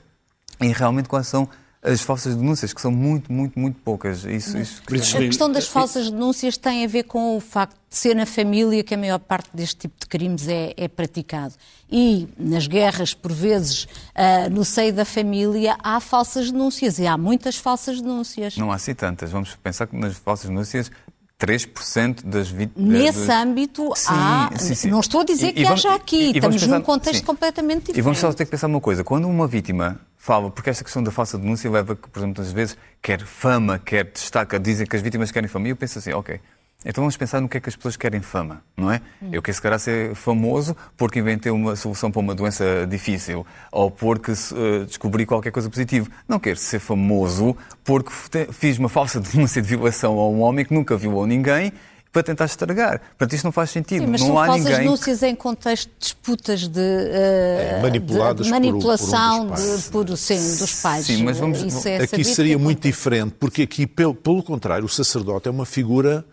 [0.61, 1.49] e realmente quais são
[1.85, 4.25] as falsas denúncias, que são muito, muito, muito poucas.
[4.25, 4.83] Isso, isso...
[4.89, 8.83] A questão das falsas denúncias tem a ver com o facto de ser na família
[8.83, 11.55] que a maior parte deste tipo de crimes é, é praticado.
[11.91, 17.19] E nas guerras, por vezes, uh, no seio da família, há falsas denúncias e há
[17.19, 18.57] muitas falsas denúncias.
[18.57, 19.31] Não há assim tantas.
[19.31, 20.91] Vamos pensar que nas falsas denúncias
[21.39, 22.89] 3% das vítimas.
[22.89, 24.51] Nesse âmbito sim, há.
[24.57, 24.91] Sim, sim.
[24.91, 27.25] Não estou a dizer e, que e vamos, haja aqui, e, estamos pensar, num contexto
[27.25, 27.99] completamente diferente.
[27.99, 31.03] E vamos só ter que pensar uma coisa: quando uma vítima fala, porque esta questão
[31.03, 34.97] da falsa denúncia leva que, por exemplo, às vezes quer fama, quer destaca, dizem que
[34.97, 36.41] as vítimas querem fama, e eu penso assim, ok.
[36.83, 39.03] Então vamos pensar no que é que as pessoas querem fama, não é?
[39.23, 39.29] Hum.
[39.33, 43.91] Eu quero se calhar ser famoso porque inventei uma solução para uma doença difícil ou
[43.91, 46.09] porque uh, descobri qualquer coisa positiva.
[46.27, 48.11] Não quero ser famoso porque
[48.51, 51.71] fiz uma falsa denúncia de violação a um homem que nunca violou ninguém
[52.15, 53.01] para tentar estragar.
[53.01, 54.05] Portanto, isto não faz sentido.
[54.05, 54.81] Sim, mas não são há falsas ninguém...
[54.83, 60.17] denúncias em contexto de disputas de, uh, é, manipuladas de, manipulação por, um, de, por
[60.17, 61.07] sim, dos pais.
[61.07, 61.61] Sim, mas vamos...
[61.61, 65.67] Isso é aqui seria muito diferente, porque aqui, pelo, pelo contrário, o sacerdote é uma
[65.67, 66.25] figura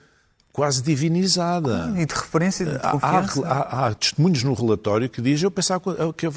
[0.54, 1.92] quase divinizada.
[1.98, 3.48] E de referência de confiança.
[3.48, 5.82] Há, há, há, testemunhos no relatório que diz eu pensava
[6.14, 6.32] que eu,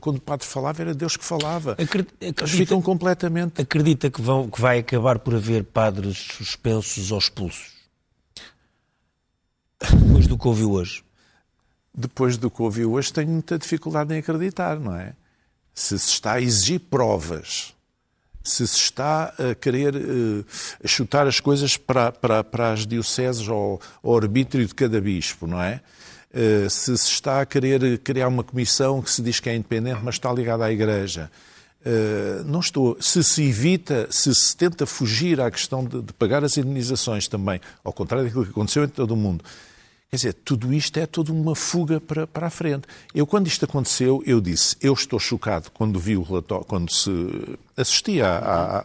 [0.00, 1.72] quando o padre falava era Deus que falava.
[1.72, 3.60] Acredita, Eles ficam completamente...
[3.60, 7.73] Acredita que, vão, que vai acabar por haver padres suspensos ou expulsos?
[9.90, 11.04] Depois do que ouviu hoje?
[11.94, 15.14] Depois do que ouviu hoje tenho muita dificuldade em acreditar, não é?
[15.74, 17.74] Se se está a exigir provas
[18.44, 20.44] se se está a querer uh,
[20.84, 25.60] chutar as coisas para, para, para as dioceses ou ao arbítrio de cada bispo, não
[25.60, 25.80] é?
[26.30, 30.00] Uh, se se está a querer criar uma comissão que se diz que é independente,
[30.02, 31.30] mas está ligada à Igreja.
[31.80, 33.00] Uh, não estou.
[33.00, 37.60] Se se evita, se se tenta fugir à questão de, de pagar as indenizações também,
[37.82, 39.42] ao contrário daquilo que aconteceu em todo o mundo,
[40.14, 42.86] Quer dizer, tudo isto é toda uma fuga para, para a frente.
[43.12, 47.10] Eu, quando isto aconteceu, eu disse, eu estou chocado quando vi o relatório, quando se
[47.76, 48.24] assistia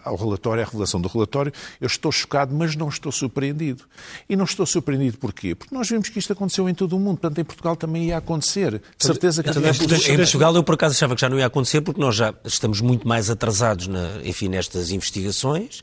[0.04, 3.84] ao relatório, à revelação do relatório, eu estou chocado, mas não estou surpreendido.
[4.28, 5.54] E não estou surpreendido porquê?
[5.54, 8.18] Porque nós vimos que isto aconteceu em todo o mundo, portanto, em Portugal também ia
[8.18, 8.82] acontecer.
[8.98, 9.70] De certeza que também...
[9.70, 12.82] Em Portugal, eu por acaso achava que já não ia acontecer, porque nós já estamos
[12.82, 15.82] muito mais atrasados, na, enfim, nestas investigações,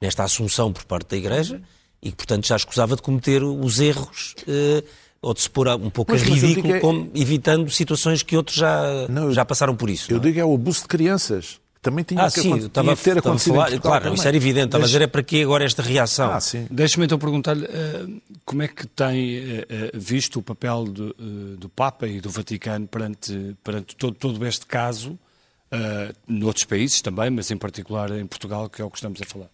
[0.00, 1.60] nesta assunção por parte da Igreja
[2.04, 4.84] e que, portanto, já escusava de cometer os erros uh,
[5.22, 6.80] ou de se pôr um pouco a ridículo, é...
[6.80, 10.12] como, evitando situações que outros já, não, já passaram por isso.
[10.12, 10.22] Eu não?
[10.22, 10.26] É?
[10.26, 11.58] digo é o abuso de crianças.
[11.80, 13.54] Também tinha ah, que sim, estava, ter estava acontecido.
[13.54, 14.18] Falar, claro, também.
[14.18, 14.66] isso era evidente.
[14.66, 16.32] Estava a dizer é para que agora esta reação?
[16.32, 16.38] Ah,
[16.70, 21.68] Deixa-me então perguntar-lhe uh, como é que tem uh, visto o papel do, uh, do
[21.68, 27.50] Papa e do Vaticano perante, perante todo, todo este caso, uh, noutros países também, mas
[27.50, 29.50] em particular em Portugal, que é o que estamos a falar.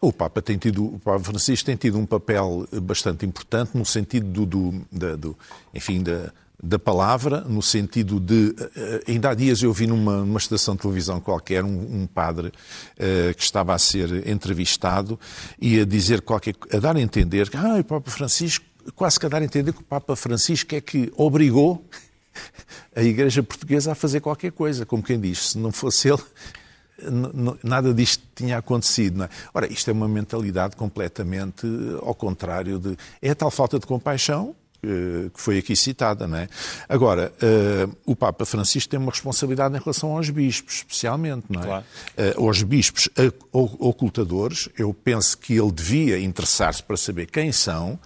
[0.00, 4.26] O Papa tem tido, o Papa Francisco tem tido um papel bastante importante no sentido
[4.26, 5.36] do, do, da, do
[5.74, 6.32] enfim, da,
[6.62, 8.54] da palavra, no sentido de.
[8.76, 12.48] Eh, ainda há dias eu vi numa, numa estação de televisão qualquer um, um padre
[12.48, 15.18] uh, que estava a ser entrevistado
[15.60, 16.54] e a dizer qualquer.
[16.72, 19.72] a dar a entender que ah, o Papa Francisco, quase que a dar a entender
[19.72, 21.84] que o Papa Francisco é que obrigou
[22.94, 26.22] a Igreja Portuguesa a fazer qualquer coisa, como quem diz, se não fosse ele,
[27.62, 29.24] nada disto tinha acontecido.
[29.24, 29.28] É?
[29.54, 31.66] Ora, isto é uma mentalidade completamente
[32.02, 32.96] ao contrário de.
[33.22, 36.48] É a tal falta de compaixão eh, que foi aqui citada, não é?
[36.88, 41.64] Agora, uh, o Papa Francisco tem uma responsabilidade em relação aos bispos, especialmente, não é?
[41.64, 41.84] Claro.
[42.16, 43.08] Uh, aos bispos
[43.52, 47.98] ocultadores, eu penso que ele devia interessar-se para saber quem são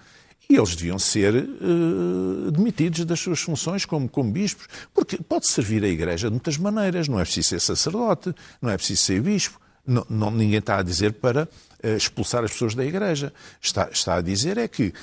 [0.53, 5.83] e eles deviam ser uh, demitidos das suas funções como, como bispos, porque pode servir
[5.83, 7.07] a Igreja de muitas maneiras.
[7.07, 9.59] Não é preciso ser sacerdote, não é preciso ser bispo.
[9.85, 11.49] Não, não, ninguém está a dizer para
[11.83, 13.33] expulsar as pessoas da Igreja.
[13.61, 14.93] Está, está a dizer é que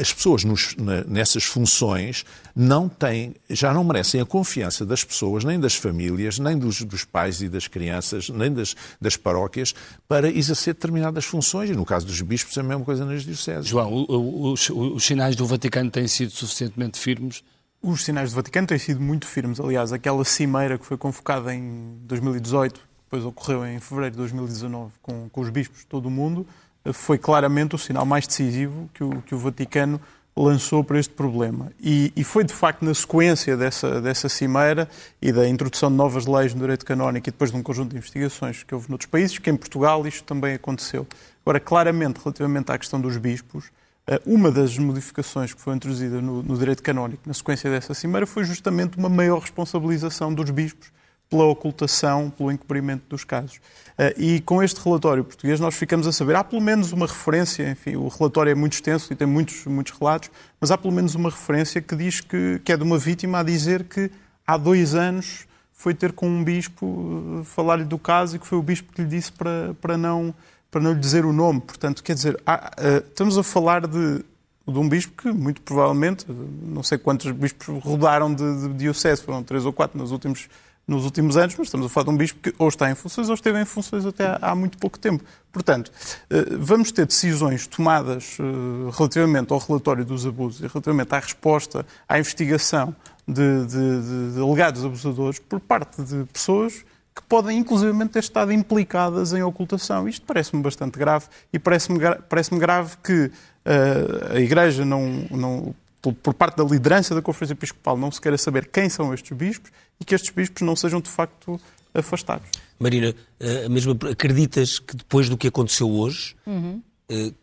[0.00, 0.74] as pessoas nos,
[1.06, 2.24] nessas funções
[2.54, 7.04] não têm, já não merecem a confiança das pessoas, nem das famílias, nem dos, dos
[7.04, 9.74] pais e das crianças, nem das, das paróquias,
[10.08, 11.70] para exercer determinadas funções.
[11.70, 13.66] E no caso dos bispos é a mesma coisa nas dioceses.
[13.66, 17.42] João, os, os sinais do Vaticano têm sido suficientemente firmes?
[17.82, 19.58] Os sinais do Vaticano têm sido muito firmes.
[19.58, 25.28] Aliás, aquela cimeira que foi convocada em 2018 depois ocorreu em fevereiro de 2019 com,
[25.30, 26.46] com os bispos de todo o mundo,
[26.92, 30.00] foi claramente o sinal mais decisivo que o, que o Vaticano
[30.36, 31.72] lançou para este problema.
[31.80, 34.88] E, e, foi, de facto, na sequência dessa, dessa cimeira
[35.20, 37.96] e da introdução de novas leis no direito canónico e depois de um conjunto de
[37.96, 41.04] investigações que houve noutros países, que em Portugal isto também aconteceu.
[41.44, 43.72] Agora, claramente, relativamente à questão dos bispos,
[44.06, 48.24] eh, uma das modificações que foi introduzida no, no direito canónico na sequência dessa cimeira
[48.24, 50.92] foi justamente uma maior responsabilização dos bispos
[51.30, 53.60] pela ocultação, pelo encobrimento dos casos.
[53.96, 57.70] Eh, e com este relatório português nós ficamos a saber, há pelo menos uma referência,
[57.70, 60.28] enfim, o relatório é muito extenso e tem muitos, muitos relatos,
[60.60, 63.42] mas há pelo menos uma referência que diz que, que é de uma vítima a
[63.44, 64.10] dizer que
[64.44, 68.62] há dois anos foi ter com um bispo, falar-lhe do caso e que foi o
[68.62, 70.34] bispo que lhe disse para, para, não,
[70.68, 71.60] para não lhe dizer o nome.
[71.60, 72.72] Portanto, quer dizer, há,
[73.06, 74.24] estamos a falar de,
[74.68, 79.42] de um bispo que, muito provavelmente, não sei quantos bispos rodaram de, de diocese, foram
[79.42, 80.48] três ou quatro nos últimos
[80.90, 83.28] nos últimos anos, mas estamos a falar de um bispo que ou está em funções
[83.28, 85.22] ou esteve em funções até há muito pouco tempo.
[85.52, 85.92] Portanto,
[86.28, 91.86] eh, vamos ter decisões tomadas eh, relativamente ao relatório dos abusos e relativamente à resposta
[92.08, 92.94] à investigação
[93.26, 96.84] de, de, de alegados abusadores por parte de pessoas
[97.14, 100.08] que podem inclusivamente ter estado implicadas em ocultação.
[100.08, 106.34] Isto parece-me bastante grave e parece-me parece grave que uh, a Igreja não, não, por
[106.34, 109.70] parte da liderança da Conferência Episcopal não se queira saber quem são estes bispos
[110.00, 111.60] e que estes bispos não sejam de facto
[111.92, 112.48] afastados.
[112.78, 116.82] Marina, eh, mesmo acreditas que depois do que aconteceu hoje, uhum.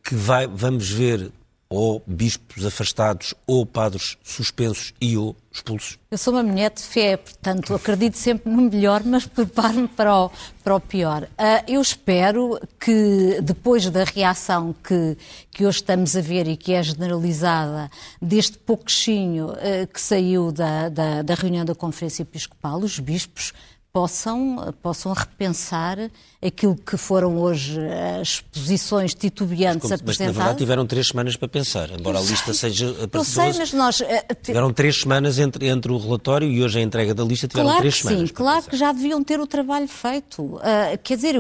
[0.04, 1.32] que vai, vamos ver
[1.70, 5.98] ou bispos afastados, ou padres suspensos e ou expulsos?
[6.10, 10.32] Eu sou uma mulher de fé, portanto acredito sempre no melhor, mas preparo-me para o,
[10.64, 11.24] para o pior.
[11.24, 15.18] Uh, eu espero que depois da reação que,
[15.52, 17.90] que hoje estamos a ver e que é generalizada
[18.22, 23.54] deste pouquinho uh, que saiu da, da, da reunião da Conferência Episcopal, os bispos
[23.98, 25.98] possam, possam repensar
[26.40, 27.80] aquilo que foram hoje
[28.22, 30.20] as posições titubeantes mas, apresentadas.
[30.20, 33.54] Mas, na verdade, tiveram três semanas para pensar, embora a lista seja apresentada.
[33.54, 34.00] sei, mas nós...
[34.02, 34.06] Uh,
[34.44, 37.82] tiveram três semanas entre, entre o relatório e hoje a entrega da lista, tiveram claro
[37.82, 38.30] três que semanas.
[38.30, 38.70] Sim, claro pensar.
[38.70, 40.44] que já deviam ter o trabalho feito.
[40.44, 40.62] Uh,
[41.04, 41.36] quer dizer,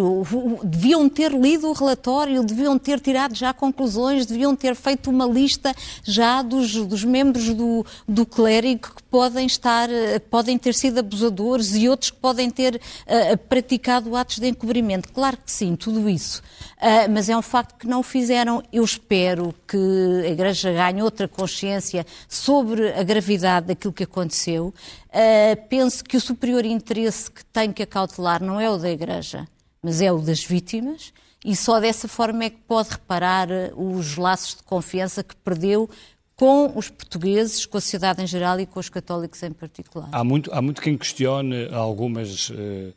[0.63, 5.75] deviam ter lido o relatório, deviam ter tirado já conclusões, deviam ter feito uma lista
[6.03, 9.87] já dos, dos membros do, do clérigo que podem estar,
[10.31, 15.11] podem ter sido abusadores e outros que podem ter uh, praticado atos de encobrimento.
[15.11, 16.41] Claro que sim, tudo isso.
[16.77, 18.63] Uh, mas é um facto que não o fizeram.
[18.71, 19.77] Eu espero que
[20.25, 24.73] a Igreja ganhe outra consciência sobre a gravidade daquilo que aconteceu.
[25.09, 29.47] Uh, penso que o superior interesse que tem que acautelar não é o da Igreja,
[29.81, 31.13] mas é o das vítimas.
[31.45, 35.89] E só dessa forma é que pode reparar os laços de confiança que perdeu
[36.37, 40.07] com os portugueses, com a sociedade em geral e com os católicos em particular.
[40.11, 42.93] Há muito, há muito quem questione algumas uh,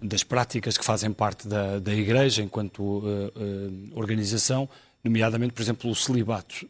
[0.00, 4.68] das práticas que fazem parte da, da Igreja enquanto uh, uh, organização,
[5.02, 6.66] nomeadamente, por exemplo, o celibato.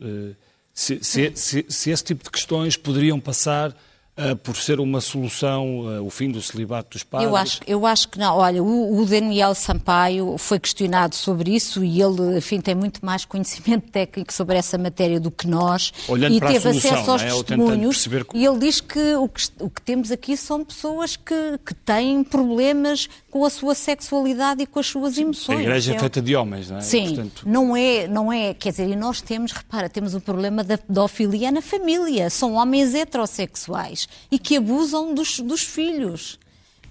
[0.72, 3.76] Se, se, se, se, esse tipo de questões poderiam passar
[4.44, 7.28] por ser uma solução, uh, o fim do celibato dos padres?
[7.28, 8.36] Eu acho, eu acho que não.
[8.36, 13.24] Olha, o, o, Daniel Sampaio foi questionado sobre isso e ele, enfim, tem muito mais
[13.24, 17.26] conhecimento técnico sobre essa matéria do que nós Olhando e teve solução, acesso aos é?
[17.26, 18.08] testemunhos.
[18.34, 22.22] E ele diz que o, que o que temos aqui são pessoas que, que têm
[22.22, 25.58] problemas com a sua sexualidade e com as suas emoções.
[25.58, 26.80] A igreja é feita de homens, não é?
[26.82, 27.42] Sim, Portanto...
[27.44, 31.50] não é, não é, quer dizer, e nós temos, repara, temos o problema da pedofilia
[31.50, 32.30] na família.
[32.30, 36.38] São homens heterossexuais e que abusam dos, dos filhos.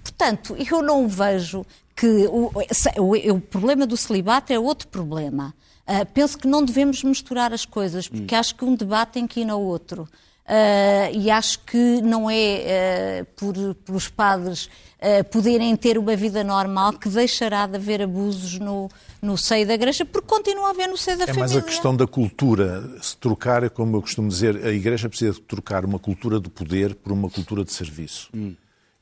[0.03, 2.51] Portanto, eu não vejo que o,
[2.97, 5.53] o, o problema do celibato é outro problema.
[5.87, 8.39] Uh, penso que não devemos misturar as coisas, porque hum.
[8.39, 10.07] acho que um debate tem que ir no outro.
[10.43, 16.17] Uh, e acho que não é uh, por, por os padres uh, poderem ter uma
[16.17, 18.89] vida normal que deixará de haver abusos no,
[19.21, 21.45] no seio da igreja, porque continua a haver no seio da é família.
[21.45, 25.39] É mais a questão da cultura, se trocar, como eu costumo dizer, a igreja precisa
[25.47, 28.29] trocar uma cultura de poder por uma cultura de serviço.
[28.35, 28.53] Hum.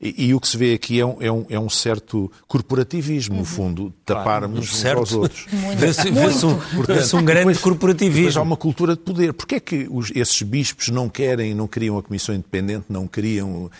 [0.02, 3.36] E, e, o que se vê aqui é um, é um, é um certo corporativismo,
[3.36, 3.46] no uhum.
[3.46, 4.98] fundo, taparmos uns certo.
[4.98, 5.46] aos outros.
[5.76, 8.16] Vê-se um, um, grande depois, corporativismo.
[8.16, 9.32] Depois há uma cultura de poder.
[9.32, 13.70] Porquê é que os, esses bispos não querem, não queriam a Comissão Independente, não queriam,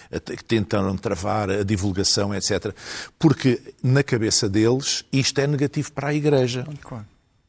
[0.47, 2.73] tentaram travar a divulgação, etc.
[3.19, 6.65] Porque na cabeça deles isto é negativo para a Igreja.
[6.83, 7.05] Claro.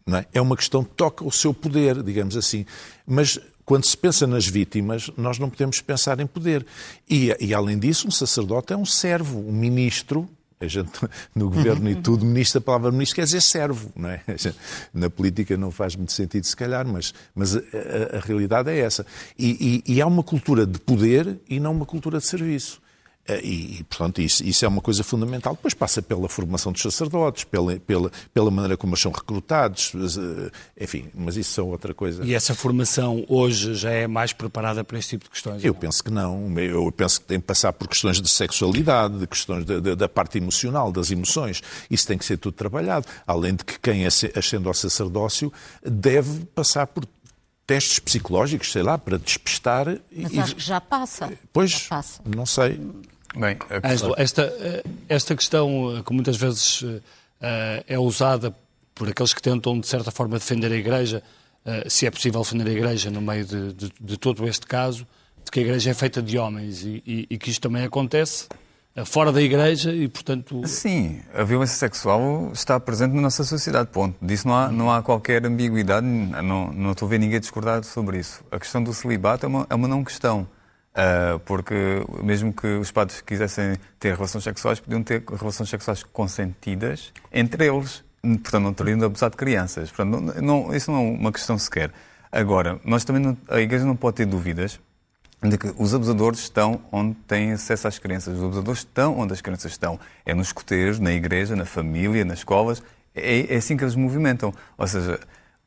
[0.06, 0.26] Não é?
[0.34, 2.66] é uma questão que toca o seu poder, digamos assim.
[3.06, 6.66] Mas quando se pensa nas vítimas, nós não podemos pensar em poder.
[7.10, 10.30] E, e além disso, um sacerdote é um servo, um ministro.
[10.60, 10.92] A gente,
[11.36, 14.22] no governo e tudo, ministro, a palavra ministro quer dizer servo, não é?
[14.38, 14.56] Gente,
[14.94, 18.80] na política não faz muito sentido, se calhar, mas, mas a, a, a realidade é
[18.80, 19.06] essa.
[19.38, 22.83] E, e, e há uma cultura de poder e não uma cultura de serviço.
[23.28, 25.54] Eh, e, e, portanto, isso, isso, é uma coisa fundamental.
[25.54, 30.84] Depois passa pela formação dos sacerdotes, pela, pela, pela maneira como eles são recrutados, eh,
[30.84, 32.24] enfim, mas isso é outra coisa.
[32.26, 35.64] E essa formação hoje já é mais preparada para esse tipo de questões?
[35.64, 36.60] Eu penso que não.
[36.60, 40.10] Eu penso que tem que passar por questões de sexualidade, de questões de, de, da
[40.10, 41.62] parte emocional, das emoções.
[41.90, 43.06] Isso tem que ser tudo trabalhado.
[43.26, 45.52] Além de que quem ascende ao sacerdócio
[45.82, 47.06] deve passar por
[47.66, 49.98] testes psicológicos, sei lá, para despistar.
[50.12, 51.32] Mas acho que já passa.
[51.52, 52.22] Pois, já passa.
[52.26, 52.80] não sei.
[53.36, 53.58] Bem,
[54.18, 56.86] esta, eh, esta questão eh, que muitas vezes
[57.42, 58.56] eh, é usada
[58.94, 61.24] por aqueles que tentam, de certa forma, defender a Igreja,
[61.88, 65.08] se é possível defender a Igreja no meio de, de, de todo este caso,
[65.44, 68.48] de que a Igreja é feita de homens e, e, e, que isto também acontece,
[69.06, 70.62] fora da Igreja e, portanto...
[70.68, 74.16] Sim, a violência sexual está presente na nossa sociedade, ponto.
[74.24, 78.20] Disso não há, não há qualquer ambiguidade, não, não estou a ver ninguém discordar sobre
[78.20, 78.44] isso.
[78.52, 80.48] A questão do celibato é uma, é uma não questão.
[80.94, 87.12] Uh, porque mesmo que os padres quisessem ter relações sexuais, podiam ter relações sexuais consentidas
[87.32, 88.04] entre eles.
[88.22, 89.92] Portanto, não teriam de abusar de crianças.
[89.92, 91.92] Portanto, não, não, isso não é uma questão sequer.
[92.32, 94.80] Agora, nós também não, a Igreja não pode ter dúvidas
[95.50, 98.38] de que os abusadores estão onde têm acesso às crianças.
[98.38, 100.00] Os abusadores estão onde as crianças estão.
[100.26, 102.82] É nos escoteiros, na igreja, na família, nas escolas.
[103.14, 104.54] É, é assim que eles movimentam.
[104.78, 105.20] Ou seja,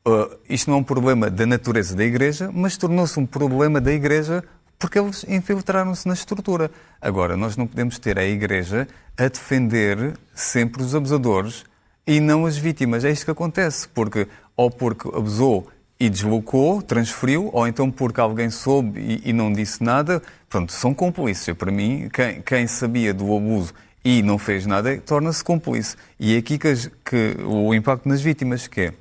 [0.07, 3.91] uh, isto não é um problema da natureza da igreja, mas tornou-se um problema da
[3.91, 4.43] igreja
[4.79, 6.69] porque eles infiltraram-se na estrutura.
[7.01, 11.65] Agora, nós não podemos ter a igreja a defender sempre os abusadores
[12.05, 13.03] e não as vítimas.
[13.03, 15.67] É isto que acontece, porque ou porque abusou
[15.99, 20.93] e deslocou, transferiu, ou então porque alguém soube e, e não disse nada, pronto, são
[20.93, 21.55] cúmplices.
[21.55, 23.73] Para mim, quem, quem, sabia do abuso
[24.05, 25.95] e não fez nada, torna-se cúmplice.
[26.19, 26.73] E é aqui que,
[27.03, 28.93] que, o impacto nas vítimas, que é,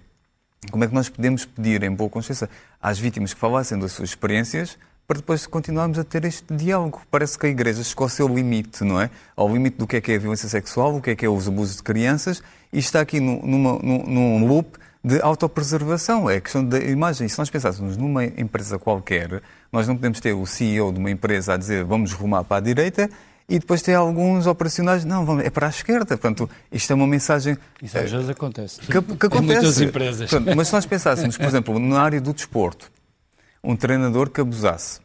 [0.70, 2.48] como é que nós podemos pedir, em boa consciência,
[2.80, 7.00] às vítimas que falassem das suas experiências, para depois continuarmos a ter este diálogo.
[7.10, 9.10] Parece que a Igreja chegou ao seu limite, não é?
[9.36, 11.28] Ao limite do que é que é a violência sexual, o que é que é
[11.28, 12.42] os abusos de crianças,
[12.72, 17.28] e está aqui numa, num, num loop de autopreservação, é a questão da imagem.
[17.28, 19.40] Se nós pensássemos numa empresa qualquer,
[19.70, 22.60] nós não podemos ter o CEO de uma empresa a dizer vamos rumar para a
[22.60, 23.08] direita
[23.48, 26.04] e depois ter alguns operacionais, não, vamos, é para a esquerda.
[26.04, 27.56] Portanto, isto é uma mensagem...
[27.80, 28.80] Isso às vezes acontece.
[28.80, 29.36] Que, que acontece.
[29.36, 30.30] Em muitas empresas.
[30.30, 32.90] Portanto, mas se nós pensássemos, por exemplo, na área do desporto,
[33.66, 35.00] um treinador que abusasse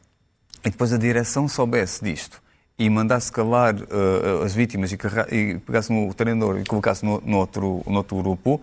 [0.64, 2.42] e depois a direção soubesse disto
[2.78, 4.98] e mandasse calar uh, as vítimas e,
[5.32, 8.62] e pegasse no treinador e colocasse no, no, outro, no outro grupo,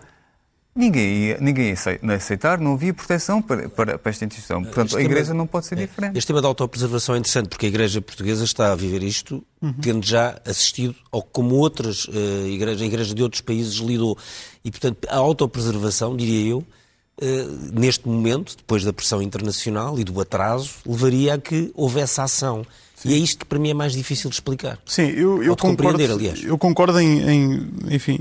[0.75, 4.63] ninguém ia, ninguém ia aceitar, não havia proteção para, para, para esta instituição.
[4.63, 6.17] Portanto, este a Igreja tema, não pode ser é, diferente.
[6.17, 9.75] Este tema da autopreservação é interessante porque a Igreja Portuguesa está a viver isto, uhum.
[9.75, 14.17] tendo já assistido ao como outras uh, igrejas, a Igreja de outros países lidou.
[14.65, 16.65] E, portanto, a autopreservação, diria eu,
[17.73, 22.65] neste momento, depois da pressão internacional e do atraso, levaria a que houvesse ação.
[22.95, 23.11] Sim.
[23.11, 24.79] E é isto que para mim é mais difícil de explicar.
[24.85, 26.03] Sim, eu, eu concordo.
[26.03, 26.43] Aliás.
[26.43, 28.19] Eu concordo em, em enfim,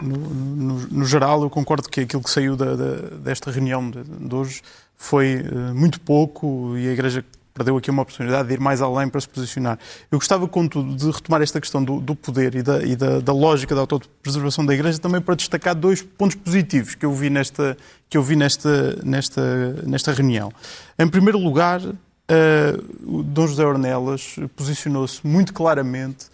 [0.00, 4.02] no, no, no, geral, eu concordo que aquilo que saiu da, da, desta reunião de,
[4.04, 4.62] de, hoje
[4.96, 7.24] foi uh, muito pouco e a Igreja
[7.54, 9.78] perdeu aqui uma oportunidade de ir mais além para se posicionar.
[10.10, 13.32] Eu gostava, contudo, de retomar esta questão do, do poder e, da, e da, da,
[13.32, 17.76] lógica da autopreservação da Igreja também para destacar dois pontos positivos que eu vi nesta,
[18.08, 20.52] que eu vi nesta, nesta, nesta reunião.
[20.98, 26.32] Em primeiro lugar, uh, Dom José Ornelas posicionou-se muito claramente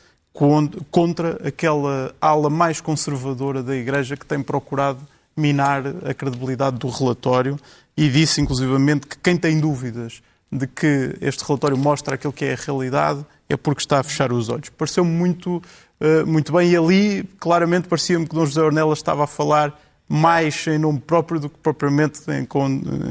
[0.90, 5.00] contra aquela ala mais conservadora da Igreja que tem procurado
[5.36, 7.58] minar a credibilidade do relatório
[7.96, 12.54] e disse, inclusivamente, que quem tem dúvidas de que este relatório mostra aquilo que é
[12.54, 14.68] a realidade é porque está a fechar os olhos.
[14.70, 15.56] Pareceu-me muito,
[16.00, 19.78] uh, muito bem e ali, claramente, parecia-me que Dom José Ornelas estava a falar
[20.08, 22.22] mais em nome próprio do que propriamente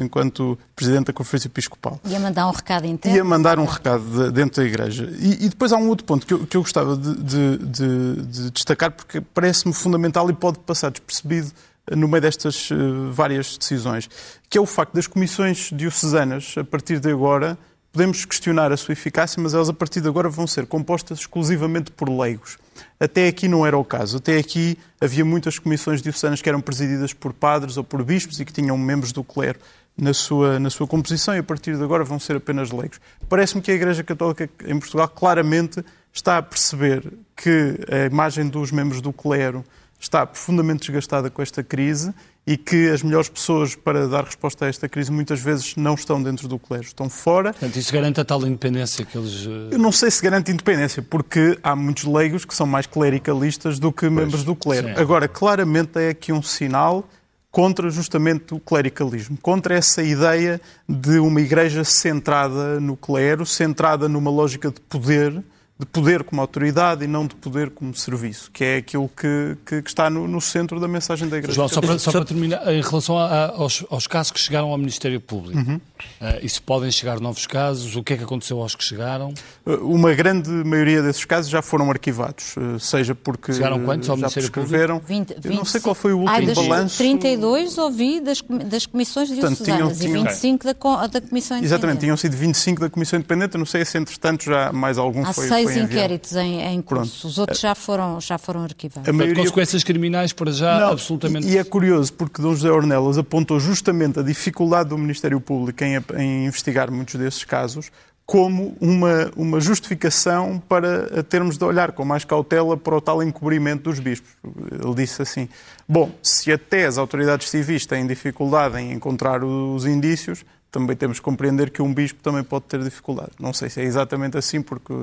[0.02, 2.00] enquanto Presidente da Conferência Episcopal.
[2.04, 3.16] Ia mandar um recado interno?
[3.16, 5.08] Ia mandar um recado dentro da Igreja.
[5.20, 8.16] E, e depois há um outro ponto que eu, que eu gostava de, de, de,
[8.26, 11.52] de destacar, porque parece-me fundamental e pode passar despercebido
[11.96, 14.10] no meio destas uh, várias decisões,
[14.50, 17.58] que é o facto das comissões diocesanas, a partir de agora,
[17.92, 21.92] podemos questionar a sua eficácia, mas elas a partir de agora vão ser compostas exclusivamente
[21.92, 22.58] por leigos.
[23.00, 24.18] Até aqui não era o caso.
[24.18, 28.46] Até aqui havia muitas comissões diocesanas que eram presididas por padres ou por bispos e
[28.46, 29.60] que tinham membros do clero
[29.98, 33.00] na sua, na sua composição e a partir de agora vão ser apenas leigos.
[33.28, 35.84] Parece-me que a Igreja Católica em Portugal claramente
[36.14, 39.64] está a perceber que a imagem dos membros do clero
[40.00, 42.14] está profundamente desgastada com esta crise
[42.45, 46.24] e que as melhores pessoas para dar resposta a esta crise muitas vezes não estão
[46.24, 47.52] dentro do colégio, estão fora.
[47.52, 49.45] Portanto, isso garante a tal independência que eles.
[49.45, 53.80] Eh, Eu não sei se garante independência, porque há muitos leigos que são mais clericalistas
[53.80, 54.88] do que pois, membros do clero.
[54.88, 54.93] Sim.
[54.95, 57.10] Agora, claramente é aqui um sinal
[57.52, 64.30] contra justamente o clericalismo, contra essa ideia de uma igreja centrada no clero, centrada numa
[64.30, 65.43] lógica de poder
[65.80, 69.82] de poder como autoridade e não de poder como serviço, que é aquilo que, que,
[69.84, 71.53] que está no, no, centro da mensagem da Igreja.
[71.53, 74.71] João, só para, só para terminar, em relação a, a, aos, aos, casos que chegaram
[74.71, 75.75] ao Ministério Público, uhum.
[75.75, 79.36] uh, e se podem chegar novos casos, o que é que aconteceu aos que chegaram?
[79.63, 84.17] Uh, uma grande maioria desses casos já foram arquivados, uh, seja porque chegaram quantos ao
[84.17, 84.99] já prescreveram.
[85.05, 86.97] 20, 20, não sei qual foi o último balanço.
[86.97, 91.65] 32 ouvi das, das comissões diocesanas e 25 da, da Comissão Independente.
[91.65, 95.34] Exatamente, tinham sido 25 da Comissão Independente, não sei se entretanto já mais algum Há
[95.34, 97.11] foi foi inquéritos em, em curso.
[97.11, 97.28] Pronto.
[97.28, 99.07] Os outros já foram, já foram arquivados.
[99.07, 99.36] A maioria...
[99.36, 101.47] consequências criminais para já não, absolutamente...
[101.47, 105.84] E, e, é curioso porque Dom José Ornelas apontou justamente a dificuldade do Ministério Público
[105.84, 107.91] em, em investigar muitos desses casos
[108.28, 113.84] como uma, uma justificação para termos de olhar com mais cautela para o tal encobrimento
[113.84, 114.30] dos bispos.
[114.70, 115.47] Ele disse assim:
[115.88, 121.24] bom, se até as autoridades civis têm dificuldade em encontrar os indícios, também temos que
[121.24, 123.32] compreender que um bispo também pode ter dificuldade.
[123.39, 124.93] Não sei se é exatamente assim, porque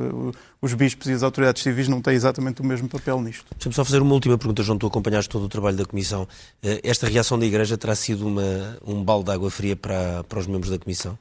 [0.61, 3.47] os bispos e as autoridades civis não têm exatamente o mesmo papel nisto.
[3.53, 4.79] Deixa-me só fazer uma última pergunta, João.
[4.79, 6.29] Tu acompanhaste todo o trabalho da Comissão.
[6.63, 10.39] Eh, esta reação da Igreja terá sido uma, um balde de água fria para, para
[10.39, 11.19] os membros da Comissão?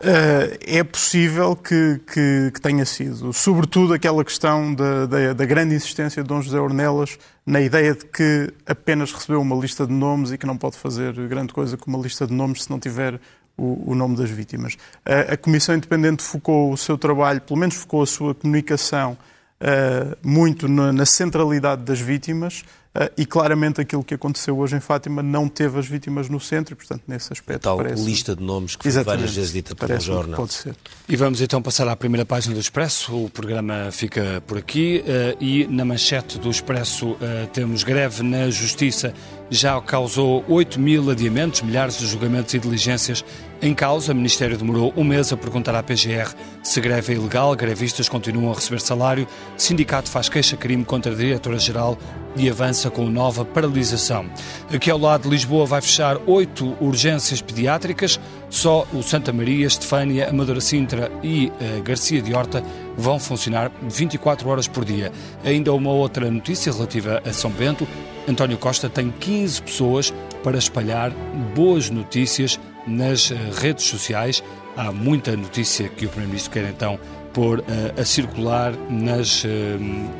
[0.00, 3.32] Uh, é possível que, que, que, tenha sido.
[3.32, 8.04] Sobretudo aquela questão da, da, da, grande insistência de Dom José Ornelas na ideia de
[8.04, 11.90] que apenas recebeu uma lista de nomes e que não pode fazer grande coisa com
[11.90, 13.20] uma lista de nomes se não tiver
[13.58, 14.74] o, o nome das vítimas.
[14.74, 19.18] Uh, a Comissão Independente focou o seu trabalho, pelo menos focou a sua comunicação
[19.60, 24.80] uh, muito na, na centralidade das vítimas ah, e claramente aquilo que aconteceu hoje em
[24.80, 27.56] Fátima não teve as vítimas no centro e, portanto, nesse aspecto.
[27.56, 28.02] A tal parece...
[28.02, 30.36] lista de nomes que foi várias vezes dita pelo jornal.
[30.36, 30.74] Pode ser.
[31.08, 33.24] E vamos então passar à primeira página do Expresso.
[33.24, 37.18] O programa fica por aqui uh, e na manchete do Expresso uh,
[37.52, 39.14] temos greve na Justiça.
[39.50, 43.24] Já causou 8 mil adiamentos, milhares de julgamentos e diligências
[43.62, 44.12] em causa.
[44.12, 46.34] O Ministério demorou um mês a perguntar à PGR
[46.68, 47.54] se greve é ilegal.
[47.56, 49.26] Grevistas continuam a receber salário.
[49.56, 51.96] Sindicato faz queixa-crime contra a Diretora-Geral
[52.36, 54.26] e avança com nova paralisação.
[54.72, 58.20] Aqui ao lado Lisboa vai fechar oito urgências pediátricas,
[58.50, 62.62] só o Santa Maria, Estefânia, Amadora Sintra e uh, Garcia de Horta
[62.96, 65.10] vão funcionar 24 horas por dia.
[65.44, 67.88] Ainda uma outra notícia relativa a São Bento.
[68.28, 70.14] António Costa tem 15 pessoas
[70.44, 71.10] para espalhar
[71.54, 74.44] boas notícias nas uh, redes sociais.
[74.76, 77.00] Há muita notícia que o Primeiro-Ministro quer então
[77.32, 77.64] pôr uh,
[78.00, 79.48] a circular nas, uh,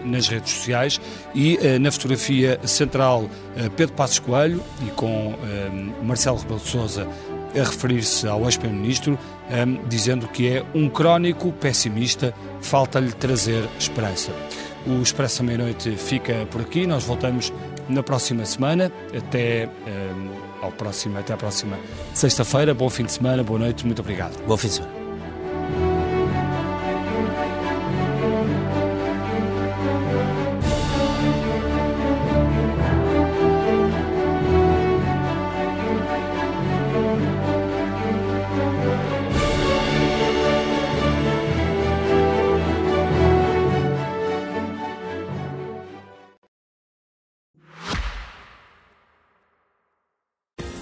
[0.05, 1.01] nas redes sociais
[1.35, 3.29] e uh, na fotografia central
[3.77, 5.35] Pedro Passos Coelho e com
[6.03, 7.09] Marcelo Rebelo de Sousa
[7.55, 9.19] a referir-se ao ex-primeiro-ministro,
[9.89, 14.31] dizendo que é um crónico pessimista, falta-lhe trazer esperança.
[14.87, 17.53] O Expresso à Meia-Noite fica por aqui, nós voltamos
[17.89, 21.79] na próxima semana, até, um, ao próximo, até a próxima
[22.15, 22.75] sexta-feira.
[22.75, 24.37] Bom fim de semana, boa noite, muito obrigado.
[24.47, 24.98] Bom fim de semana.